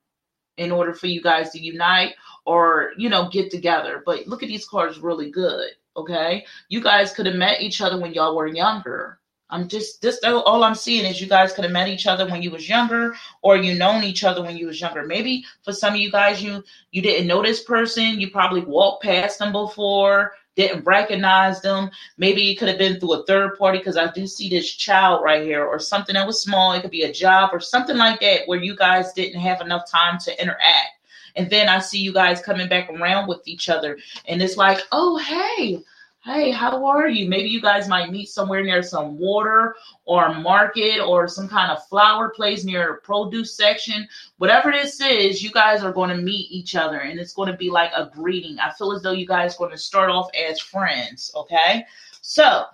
in 0.57 0.73
order 0.73 0.93
for 0.93 1.07
you 1.07 1.23
guys 1.23 1.51
to 1.51 1.61
unite 1.61 2.17
or 2.47 2.93
you 2.97 3.09
know 3.09 3.29
get 3.29 3.51
together 3.51 4.03
but 4.07 4.27
look 4.27 4.43
at 4.43 4.49
these 4.49 4.67
cards 4.67 4.99
really 4.99 5.31
good 5.31 5.71
okay 5.97 6.45
you 6.69 6.81
guys 6.81 7.13
could 7.13 7.27
have 7.27 7.35
met 7.35 7.61
each 7.61 7.81
other 7.81 8.01
when 8.01 8.15
y'all 8.15 8.37
were 8.37 8.47
younger 8.47 9.19
i'm 9.51 9.69
just 9.69 10.01
this 10.01 10.19
all 10.25 10.65
i'm 10.65 10.75
seeing 10.75 11.05
is 11.05 11.21
you 11.21 11.27
guys 11.27 11.53
could 11.53 11.65
have 11.65 11.73
met 11.73 11.89
each 11.89 12.07
other 12.07 12.27
when 12.29 12.43
you 12.43 12.51
was 12.51 12.69
younger 12.69 13.15
or 13.43 13.57
you 13.57 13.75
known 13.75 14.03
each 14.03 14.25
other 14.25 14.43
when 14.43 14.57
you 14.57 14.67
was 14.67 14.81
younger 14.81 15.05
maybe 15.05 15.45
for 15.63 15.73
some 15.73 15.95
of 15.95 16.01
you 16.01 16.11
guys 16.11 16.43
you 16.43 16.63
you 16.93 17.03
didn't 17.03 17.27
know 17.27 17.43
this 17.43 17.63
person 17.63 18.21
you 18.21 18.31
probably 18.31 18.61
walked 18.61 19.03
past 19.03 19.39
them 19.39 19.53
before 19.53 20.33
didn't 20.57 20.85
recognize 20.85 21.61
them. 21.61 21.91
Maybe 22.17 22.51
it 22.51 22.57
could 22.57 22.69
have 22.69 22.79
been 22.79 22.99
through 22.99 23.13
a 23.13 23.27
third 23.27 23.59
party 23.59 23.79
because 23.79 23.97
I 23.97 24.11
do 24.11 24.27
see 24.27 24.49
this 24.49 24.69
child 24.73 25.23
right 25.23 25.43
here 25.43 25.65
or 25.65 25.79
something 25.79 26.15
that 26.15 26.27
was 26.27 26.43
small. 26.43 26.73
It 26.73 26.81
could 26.81 26.91
be 26.91 27.03
a 27.03 27.13
job 27.13 27.51
or 27.53 27.61
something 27.61 27.97
like 27.97 28.21
that 28.21 28.49
where 28.49 28.59
you 28.59 28.75
guys 28.75 29.13
didn't 29.13 29.41
have 29.41 29.61
enough 29.61 29.89
time 29.89 30.19
to 30.21 30.43
interact. 30.43 30.96
And 31.37 31.49
then 31.51 31.69
I 31.69 31.79
see 31.79 32.01
you 32.01 32.13
guys 32.13 32.41
coming 32.41 32.69
back 32.69 32.91
around 32.91 33.29
with 33.29 33.47
each 33.47 33.69
other. 33.69 33.99
And 34.27 34.43
it's 34.43 34.57
like, 34.57 34.81
oh, 34.91 35.19
hey, 35.19 35.83
hey, 36.27 36.51
how 36.51 36.85
are 36.85 37.09
you? 37.09 37.29
Maybe 37.29 37.49
you 37.49 37.63
guys 37.63 37.87
might 37.87 38.11
meet 38.11 38.29
somewhere 38.29 38.65
near 38.65 38.83
some 38.83 39.17
water 39.17 39.77
or 40.07 40.35
market 40.35 41.01
or 41.01 41.29
some 41.29 41.49
kind 41.49 41.71
of 41.71 41.87
flower 41.87 42.31
place 42.31 42.65
near 42.65 42.95
a 42.95 43.01
produce 43.01 43.57
section. 43.57 44.09
Whatever 44.39 44.73
this 44.73 45.01
is, 45.01 45.41
you 45.41 45.53
guys 45.53 45.85
are 45.85 45.93
going 45.93 46.11
to 46.11 46.17
meet 46.17 46.51
each 46.51 46.75
other 46.75 46.99
and 46.99 47.21
it's 47.21 47.33
going 47.33 47.51
to 47.51 47.57
be 47.57 47.71
like 47.71 47.93
a 47.95 48.11
greeting. 48.13 48.59
I 48.59 48.73
feel 48.73 48.93
as 48.93 49.03
though 49.03 49.13
you 49.13 49.27
guys 49.27 49.55
are 49.55 49.59
going 49.59 49.71
to 49.71 49.79
start 49.79 50.11
off 50.11 50.29
as 50.35 50.59
friends. 50.59 51.31
Okay. 51.37 51.85
So, 52.23 52.65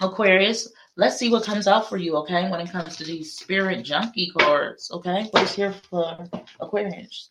Aquarius, 0.00 0.68
let's 0.94 1.18
see 1.18 1.30
what 1.30 1.44
comes 1.44 1.66
out 1.66 1.88
for 1.88 1.96
you. 1.96 2.16
Okay. 2.18 2.48
When 2.48 2.60
it 2.60 2.70
comes 2.70 2.96
to 2.98 3.04
these 3.04 3.32
spirit 3.32 3.82
junkie 3.82 4.30
cards. 4.38 4.92
Okay. 4.92 5.26
What 5.32 5.42
is 5.42 5.54
here 5.56 5.74
for 5.90 6.28
Aquarius? 6.60 7.30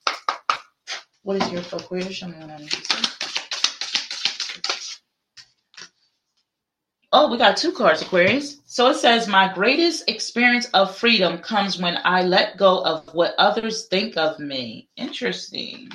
What 1.24 1.38
is 1.38 1.50
to 1.50 2.70
see. 2.70 3.04
Oh, 7.14 7.32
we 7.32 7.38
got 7.38 7.56
two 7.56 7.72
cards, 7.72 8.02
Aquarius. 8.02 8.58
So 8.66 8.90
it 8.90 8.96
says, 8.96 9.28
My 9.28 9.54
greatest 9.54 10.10
experience 10.10 10.66
of 10.74 10.98
freedom 10.98 11.38
comes 11.38 11.80
when 11.80 11.98
I 12.04 12.24
let 12.24 12.58
go 12.58 12.84
of 12.84 13.14
what 13.14 13.36
others 13.38 13.86
think 13.86 14.18
of 14.18 14.38
me. 14.40 14.90
Interesting. 14.98 15.90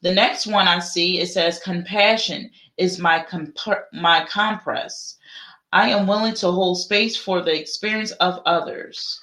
The 0.00 0.14
next 0.14 0.46
one 0.46 0.66
I 0.66 0.78
see, 0.78 1.20
it 1.20 1.26
says, 1.26 1.58
Compassion 1.58 2.50
is 2.78 2.98
my, 2.98 3.22
comp- 3.22 3.58
my 3.92 4.26
compress. 4.30 5.16
I 5.72 5.90
am 5.90 6.06
willing 6.06 6.34
to 6.34 6.50
hold 6.50 6.78
space 6.78 7.18
for 7.18 7.42
the 7.42 7.58
experience 7.58 8.12
of 8.12 8.40
others. 8.46 9.20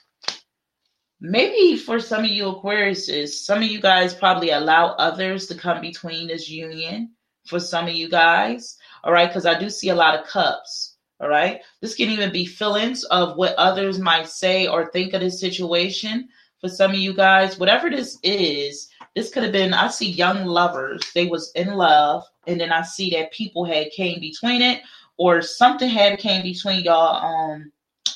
Maybe 1.22 1.78
for 1.78 2.00
some 2.00 2.26
of 2.26 2.32
you 2.32 2.46
Aquariuses, 2.46 3.30
some 3.30 3.60
of 3.60 3.70
you 3.70 3.80
guys 3.80 4.14
probably 4.14 4.52
allow 4.52 4.88
others 4.96 5.48
to 5.48 5.56
come 5.56 5.82
between 5.82 6.28
this 6.28 6.50
union. 6.50 7.12
For 7.46 7.60
some 7.60 7.88
of 7.88 7.94
you 7.94 8.10
guys, 8.10 8.78
all 9.04 9.14
right, 9.14 9.30
because 9.30 9.46
I 9.46 9.58
do 9.58 9.70
see 9.70 9.90
a 9.90 9.96
lot 9.96 10.20
of 10.20 10.26
cups. 10.26 10.96
All 11.22 11.30
right. 11.30 11.62
This 11.82 11.96
can 11.96 12.10
even 12.10 12.32
be 12.32 12.46
feelings 12.46 13.04
of 13.06 13.38
what 13.38 13.56
others 13.56 14.00
might 14.00 14.28
say 14.28 14.68
or 14.68 14.92
think 14.92 15.14
of 15.14 15.22
this 15.22 15.40
situation. 15.40 16.28
For 16.60 16.68
some 16.68 16.92
of 16.92 16.98
you 16.98 17.14
guys, 17.14 17.58
whatever 17.58 17.90
this 17.90 18.18
is, 18.24 18.90
this 19.16 19.30
could 19.30 19.44
have 19.44 19.54
been. 19.54 19.74
I 19.74 19.88
see 19.88 20.10
young 20.10 20.46
lovers. 20.46 21.02
They 21.14 21.28
was 21.28 21.52
in 21.56 21.76
love, 21.76 22.24
and 22.48 22.60
then 22.60 22.72
I 22.72 22.82
see 22.82 23.12
that 23.12 23.32
people 23.32 23.64
had 23.64 23.92
came 23.92 24.20
between 24.20 24.62
it, 24.62 24.82
or 25.18 25.42
something 25.42 25.88
had 25.88 26.20
came 26.20 26.42
between 26.44 26.84
y'all 26.84 27.24
um 27.24 27.72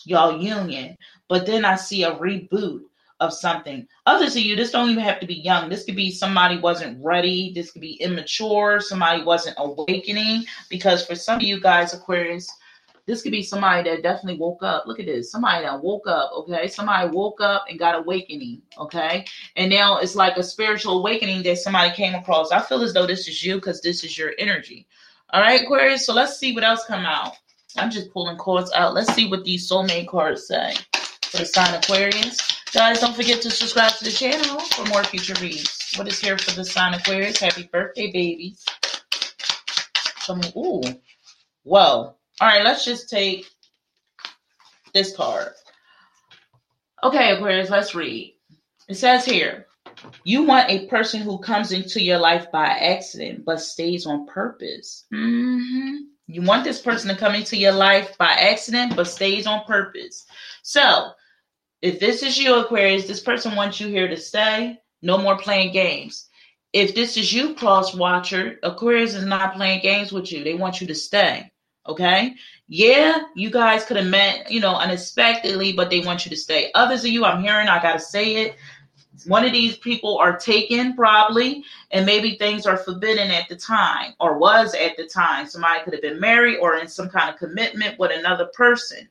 y'all 0.05 0.41
union. 0.41 0.97
But 1.29 1.45
then 1.45 1.63
I 1.63 1.75
see 1.75 2.03
a 2.03 2.15
reboot 2.15 2.81
of 3.19 3.33
something. 3.33 3.87
Others 4.05 4.35
of 4.35 4.41
you, 4.41 4.55
this 4.55 4.71
don't 4.71 4.89
even 4.89 5.03
have 5.03 5.19
to 5.19 5.27
be 5.27 5.35
young. 5.35 5.69
This 5.69 5.83
could 5.83 5.95
be 5.95 6.11
somebody 6.11 6.57
wasn't 6.57 7.03
ready. 7.03 7.51
This 7.53 7.71
could 7.71 7.81
be 7.81 7.93
immature. 8.01 8.79
Somebody 8.79 9.23
wasn't 9.23 9.55
awakening. 9.59 10.45
Because 10.69 11.05
for 11.05 11.15
some 11.15 11.37
of 11.37 11.43
you 11.43 11.59
guys, 11.59 11.93
Aquarius, 11.93 12.49
this 13.05 13.21
could 13.21 13.31
be 13.31 13.43
somebody 13.43 13.89
that 13.89 14.03
definitely 14.03 14.39
woke 14.39 14.63
up. 14.63 14.85
Look 14.87 14.99
at 14.99 15.05
this. 15.05 15.31
Somebody 15.31 15.65
that 15.65 15.83
woke 15.83 16.07
up, 16.07 16.31
okay? 16.33 16.67
Somebody 16.67 17.09
woke 17.09 17.41
up 17.41 17.65
and 17.69 17.77
got 17.77 17.95
awakening, 17.95 18.61
okay? 18.77 19.25
And 19.55 19.69
now 19.69 19.97
it's 19.97 20.15
like 20.15 20.37
a 20.37 20.43
spiritual 20.43 20.99
awakening 20.99 21.43
that 21.43 21.57
somebody 21.57 21.91
came 21.91 22.15
across. 22.15 22.51
I 22.51 22.61
feel 22.61 22.81
as 22.81 22.93
though 22.93 23.07
this 23.07 23.27
is 23.27 23.43
you 23.43 23.55
because 23.55 23.81
this 23.81 24.03
is 24.03 24.17
your 24.17 24.33
energy. 24.39 24.87
All 25.31 25.41
right, 25.41 25.61
Aquarius. 25.61 26.05
So 26.05 26.13
let's 26.13 26.37
see 26.37 26.55
what 26.55 26.63
else 26.63 26.85
come 26.85 27.05
out. 27.05 27.33
I'm 27.77 27.91
just 27.91 28.11
pulling 28.11 28.37
cards 28.37 28.71
out. 28.71 28.93
Let's 28.93 29.13
see 29.13 29.29
what 29.29 29.43
these 29.43 29.69
soulmate 29.69 30.07
cards 30.07 30.47
say 30.47 30.73
for 31.29 31.37
the 31.37 31.45
sign 31.45 31.73
Aquarius. 31.75 32.37
Guys, 32.73 33.01
don't 33.01 33.15
forget 33.15 33.41
to 33.41 33.51
subscribe 33.51 33.91
to 33.93 34.03
the 34.03 34.11
channel 34.11 34.59
for 34.59 34.85
more 34.85 35.03
future 35.03 35.35
reads. 35.41 35.93
What 35.95 36.07
is 36.07 36.19
here 36.19 36.37
for 36.37 36.51
the 36.51 36.65
sign 36.65 36.93
Aquarius? 36.93 37.39
Happy 37.39 37.69
birthday, 37.71 38.11
babies. 38.11 38.65
Some, 40.19 40.41
ooh, 40.55 40.81
whoa. 41.63 42.15
All 42.41 42.47
right, 42.47 42.63
let's 42.63 42.83
just 42.83 43.09
take 43.09 43.45
this 44.93 45.15
card. 45.15 45.53
Okay, 47.03 47.31
Aquarius, 47.31 47.69
let's 47.69 47.93
read. 47.93 48.35
It 48.87 48.95
says 48.95 49.23
here, 49.23 49.67
you 50.23 50.43
want 50.43 50.69
a 50.69 50.87
person 50.87 51.21
who 51.21 51.37
comes 51.39 51.71
into 51.71 52.01
your 52.01 52.17
life 52.17 52.51
by 52.51 52.65
accident 52.65 53.45
but 53.45 53.61
stays 53.61 54.05
on 54.05 54.25
purpose. 54.25 55.05
Mm-hmm. 55.13 55.95
You 56.27 56.43
want 56.43 56.63
this 56.63 56.79
person 56.79 57.09
to 57.09 57.19
come 57.19 57.33
into 57.33 57.57
your 57.57 57.71
life 57.71 58.15
by 58.19 58.27
accident, 58.27 58.95
but 58.95 59.07
stays 59.07 59.47
on 59.47 59.65
purpose. 59.65 60.27
So, 60.61 61.09
if 61.81 61.99
this 61.99 62.23
is 62.23 62.37
you, 62.37 62.55
Aquarius, 62.55 63.07
this 63.07 63.21
person 63.21 63.55
wants 63.55 63.79
you 63.79 63.87
here 63.87 64.07
to 64.07 64.17
stay. 64.17 64.79
No 65.01 65.17
more 65.17 65.37
playing 65.37 65.71
games. 65.71 66.27
If 66.73 66.93
this 66.93 67.17
is 67.17 67.31
you, 67.33 67.55
cross 67.55 67.95
watcher, 67.95 68.59
Aquarius 68.63 69.15
is 69.15 69.25
not 69.25 69.55
playing 69.55 69.81
games 69.81 70.11
with 70.11 70.31
you. 70.31 70.43
They 70.43 70.53
want 70.53 70.81
you 70.81 70.87
to 70.87 70.95
stay. 70.95 71.51
Okay. 71.87 72.35
Yeah, 72.67 73.23
you 73.33 73.49
guys 73.49 73.85
could 73.85 73.97
have 73.97 74.05
met, 74.05 74.51
you 74.51 74.59
know, 74.59 74.75
unexpectedly, 74.75 75.73
but 75.73 75.89
they 75.89 76.01
want 76.01 76.25
you 76.25 76.29
to 76.29 76.37
stay. 76.37 76.69
Others 76.75 77.05
of 77.05 77.11
you, 77.11 77.25
I'm 77.25 77.41
hearing, 77.41 77.67
I 77.67 77.81
got 77.81 77.93
to 77.93 77.99
say 77.99 78.43
it. 78.43 78.55
One 79.25 79.43
of 79.43 79.51
these 79.51 79.77
people 79.77 80.17
are 80.19 80.37
taken 80.37 80.95
probably, 80.95 81.63
and 81.91 82.05
maybe 82.05 82.35
things 82.35 82.65
are 82.65 82.77
forbidden 82.77 83.31
at 83.31 83.49
the 83.49 83.55
time 83.55 84.13
or 84.19 84.37
was 84.37 84.75
at 84.75 84.95
the 84.97 85.07
time. 85.07 85.47
Somebody 85.47 85.83
could 85.83 85.93
have 85.93 86.01
been 86.01 86.19
married 86.19 86.59
or 86.59 86.77
in 86.77 86.87
some 86.87 87.09
kind 87.09 87.29
of 87.29 87.39
commitment 87.39 87.97
with 87.97 88.11
another 88.13 88.49
person 88.53 89.09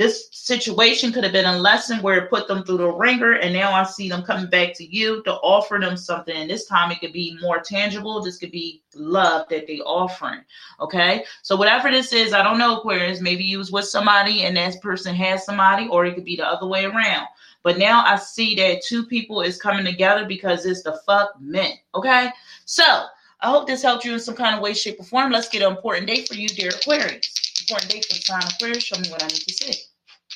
this 0.00 0.30
situation 0.32 1.12
could 1.12 1.24
have 1.24 1.34
been 1.34 1.44
a 1.44 1.58
lesson 1.58 2.00
where 2.00 2.16
it 2.16 2.30
put 2.30 2.48
them 2.48 2.64
through 2.64 2.78
the 2.78 2.90
ringer 2.90 3.32
and 3.32 3.52
now 3.52 3.70
i 3.70 3.84
see 3.84 4.08
them 4.08 4.22
coming 4.22 4.48
back 4.48 4.72
to 4.72 4.82
you 4.82 5.22
to 5.24 5.34
offer 5.34 5.76
them 5.78 5.94
something. 5.94 6.34
And 6.34 6.48
this 6.48 6.64
time 6.64 6.90
it 6.90 7.00
could 7.00 7.12
be 7.12 7.36
more 7.42 7.60
tangible. 7.60 8.22
This 8.22 8.38
could 8.38 8.50
be 8.50 8.82
love 8.94 9.46
that 9.50 9.66
they 9.66 9.80
offering 9.80 10.40
okay? 10.80 11.26
So 11.42 11.54
whatever 11.54 11.90
this 11.90 12.14
is 12.14 12.32
i 12.32 12.42
don't 12.42 12.56
know 12.56 12.78
aquarius. 12.78 13.20
Maybe 13.20 13.44
you 13.44 13.58
was 13.58 13.72
with 13.72 13.84
somebody 13.84 14.44
and 14.44 14.56
that 14.56 14.80
person 14.80 15.14
has 15.16 15.44
somebody 15.44 15.86
or 15.88 16.06
it 16.06 16.14
could 16.14 16.24
be 16.24 16.36
the 16.36 16.46
other 16.46 16.66
way 16.66 16.86
around. 16.86 17.26
But 17.62 17.76
now 17.76 18.02
i 18.06 18.16
see 18.16 18.54
that 18.54 18.82
two 18.82 19.04
people 19.04 19.42
is 19.42 19.60
coming 19.60 19.84
together 19.84 20.24
because 20.24 20.64
it's 20.64 20.82
the 20.82 20.98
fuck 21.04 21.38
meant 21.38 21.74
okay? 21.94 22.30
So 22.64 23.04
i 23.42 23.50
hope 23.50 23.66
this 23.66 23.82
helped 23.82 24.06
you 24.06 24.14
in 24.14 24.20
some 24.20 24.34
kind 24.34 24.54
of 24.54 24.62
way 24.62 24.72
shape 24.72 24.98
or 24.98 25.04
form. 25.04 25.30
Let's 25.30 25.50
get 25.50 25.60
an 25.60 25.76
important 25.76 26.06
date 26.06 26.26
for 26.26 26.36
you 26.36 26.48
dear 26.48 26.70
aquarius. 26.70 27.34
Important 27.68 27.92
date 27.92 28.06
for 28.06 28.14
the 28.14 28.22
sign 28.22 28.42
of 28.44 28.52
aquarius. 28.54 28.84
Show 28.84 28.98
me 28.98 29.10
what 29.10 29.22
i 29.22 29.26
need 29.26 29.46
to 29.46 29.52
see 29.52 29.89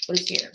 what 0.07 0.21
is 0.21 0.29
here? 0.29 0.53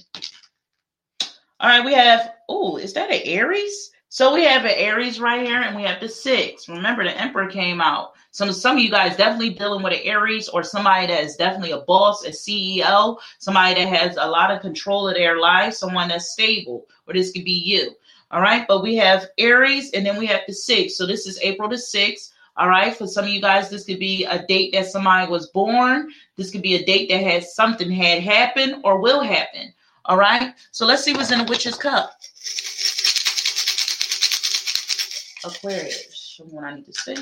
All 1.59 1.69
right, 1.69 1.83
we 1.83 1.93
have, 1.93 2.33
oh, 2.47 2.77
is 2.77 2.93
that 2.93 3.11
an 3.11 3.21
Aries? 3.25 3.91
So 4.11 4.33
we 4.33 4.43
have 4.43 4.65
an 4.65 4.73
Aries 4.75 5.19
right 5.19 5.45
here, 5.45 5.61
and 5.61 5.75
we 5.75 5.83
have 5.83 5.99
the 5.99 6.09
six. 6.09 6.67
Remember, 6.67 7.03
the 7.03 7.19
Emperor 7.19 7.47
came 7.47 7.79
out. 7.79 8.13
Some 8.31 8.51
some 8.51 8.77
of 8.77 8.83
you 8.83 8.89
guys 8.89 9.17
definitely 9.17 9.51
dealing 9.51 9.83
with 9.83 9.93
an 9.93 9.99
Aries 10.03 10.49
or 10.49 10.63
somebody 10.63 11.07
that 11.07 11.23
is 11.23 11.35
definitely 11.35 11.71
a 11.71 11.81
boss, 11.81 12.25
a 12.25 12.29
CEO, 12.29 13.17
somebody 13.37 13.75
that 13.75 13.87
has 13.87 14.17
a 14.17 14.25
lot 14.25 14.49
of 14.49 14.61
control 14.61 15.07
of 15.07 15.15
their 15.15 15.37
life, 15.39 15.75
someone 15.75 16.07
that's 16.07 16.31
stable, 16.31 16.87
or 17.07 17.13
this 17.13 17.31
could 17.31 17.43
be 17.43 17.51
you. 17.51 17.95
All 18.31 18.41
right, 18.41 18.65
but 18.67 18.81
we 18.81 18.95
have 18.95 19.27
Aries, 19.37 19.91
and 19.91 20.05
then 20.05 20.17
we 20.17 20.25
have 20.25 20.41
the 20.47 20.53
six. 20.53 20.95
So 20.97 21.05
this 21.05 21.27
is 21.27 21.39
April 21.41 21.69
the 21.69 21.77
sixth. 21.77 22.33
All 22.59 22.67
right. 22.67 22.93
For 22.93 23.07
some 23.07 23.23
of 23.23 23.31
you 23.31 23.39
guys, 23.39 23.69
this 23.69 23.85
could 23.85 23.99
be 23.99 24.25
a 24.25 24.45
date 24.45 24.73
that 24.73 24.87
somebody 24.87 25.31
was 25.31 25.47
born. 25.47 26.11
This 26.35 26.51
could 26.51 26.61
be 26.61 26.75
a 26.75 26.85
date 26.85 27.09
that 27.09 27.23
has 27.23 27.55
something 27.55 27.89
had 27.89 28.21
happened 28.21 28.81
or 28.83 28.99
will 28.99 29.21
happen. 29.21 29.73
All 30.05 30.17
right. 30.17 30.53
So 30.71 30.85
let's 30.85 31.01
see 31.01 31.13
what's 31.13 31.31
in 31.31 31.39
the 31.39 31.45
witch's 31.45 31.75
cup. 31.75 32.11
Aquarius. 35.45 36.41
What 36.43 36.65
I 36.65 36.75
need 36.75 36.85
to 36.85 36.93
see. 36.93 37.15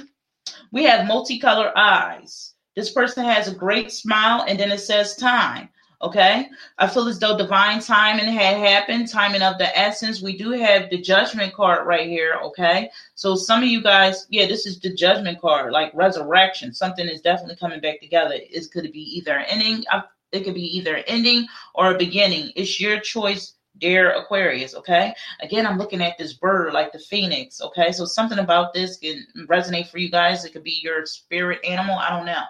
We 0.72 0.84
have 0.86 1.08
multicolored 1.08 1.74
eyes. 1.76 2.56
This 2.76 2.92
person 2.92 3.24
has 3.24 3.48
a 3.48 3.54
great 3.54 3.92
smile, 3.92 4.44
and 4.48 4.60
then 4.60 4.72
it 4.72 4.80
says 4.80 5.16
time. 5.16 5.70
Okay. 6.00 6.48
I 6.78 6.88
feel 6.88 7.08
as 7.08 7.18
though 7.18 7.38
divine 7.38 7.82
timing 7.82 8.32
had 8.32 8.58
happened, 8.58 9.10
timing 9.10 9.42
of 9.42 9.58
the 9.58 9.76
essence. 9.78 10.22
We 10.22 10.38
do 10.38 10.52
have 10.52 10.92
the 10.92 11.02
judgment 11.02 11.54
card 11.54 11.88
right 11.88 12.08
here. 12.08 12.36
Okay. 12.44 12.92
So 13.16 13.36
some 13.36 13.64
of 13.64 13.70
you 13.70 13.82
guys, 13.82 14.28
yeah, 14.30 14.46
this 14.46 14.68
is 14.68 14.80
the 14.80 14.94
judgment 14.94 15.42
card, 15.42 15.72
like 15.72 15.92
resurrection. 15.96 16.74
Something 16.74 17.08
is 17.08 17.22
definitely 17.22 17.56
coming 17.56 17.80
back 17.80 18.00
together. 18.00 18.36
It 18.36 18.72
could 18.72 18.92
be 18.92 19.18
either 19.18 19.40
ending, 19.40 19.86
uh, 19.92 20.02
it 20.32 20.44
could 20.44 20.54
be 20.54 20.78
either 20.78 20.98
ending 21.08 21.48
or 21.74 21.96
a 21.96 21.98
beginning. 21.98 22.52
It's 22.56 22.80
your 22.80 23.00
choice 23.00 23.54
dear 23.80 24.12
Aquarius, 24.12 24.76
okay? 24.76 25.14
Again, 25.42 25.66
I'm 25.66 25.78
looking 25.78 26.02
at 26.02 26.18
this 26.18 26.34
bird 26.34 26.74
like 26.74 26.92
the 26.92 27.00
phoenix, 27.00 27.62
okay? 27.62 27.92
So 27.92 28.06
something 28.06 28.40
about 28.40 28.74
this 28.74 28.98
can 28.98 29.26
resonate 29.48 29.88
for 29.88 29.98
you 29.98 30.10
guys. 30.10 30.46
It 30.46 30.54
could 30.54 30.64
be 30.64 30.80
your 30.82 31.06
spirit 31.06 31.64
animal. 31.66 31.98
I 31.98 32.10
don't 32.10 32.26
know. 32.26 32.44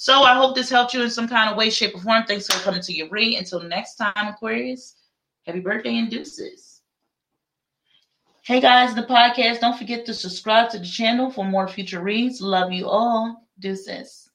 So 0.00 0.22
I 0.22 0.34
hope 0.34 0.54
this 0.54 0.70
helped 0.70 0.94
you 0.94 1.02
in 1.02 1.10
some 1.10 1.26
kind 1.26 1.50
of 1.50 1.56
way, 1.56 1.70
shape, 1.70 1.92
or 1.92 2.00
form. 2.00 2.22
Thanks 2.22 2.46
for 2.46 2.62
coming 2.62 2.80
to 2.82 2.92
your 2.92 3.08
read. 3.08 3.36
Until 3.36 3.60
next 3.64 3.96
time, 3.96 4.12
Aquarius, 4.16 4.94
happy 5.44 5.58
birthday 5.58 5.98
and 5.98 6.08
deuces. 6.08 6.82
Hey 8.42 8.60
guys, 8.60 8.94
the 8.94 9.02
podcast. 9.02 9.58
Don't 9.58 9.76
forget 9.76 10.06
to 10.06 10.14
subscribe 10.14 10.70
to 10.70 10.78
the 10.78 10.86
channel 10.86 11.32
for 11.32 11.44
more 11.44 11.66
future 11.66 12.00
reads. 12.00 12.40
Love 12.40 12.70
you 12.70 12.88
all. 12.88 13.48
Deuces. 13.58 14.27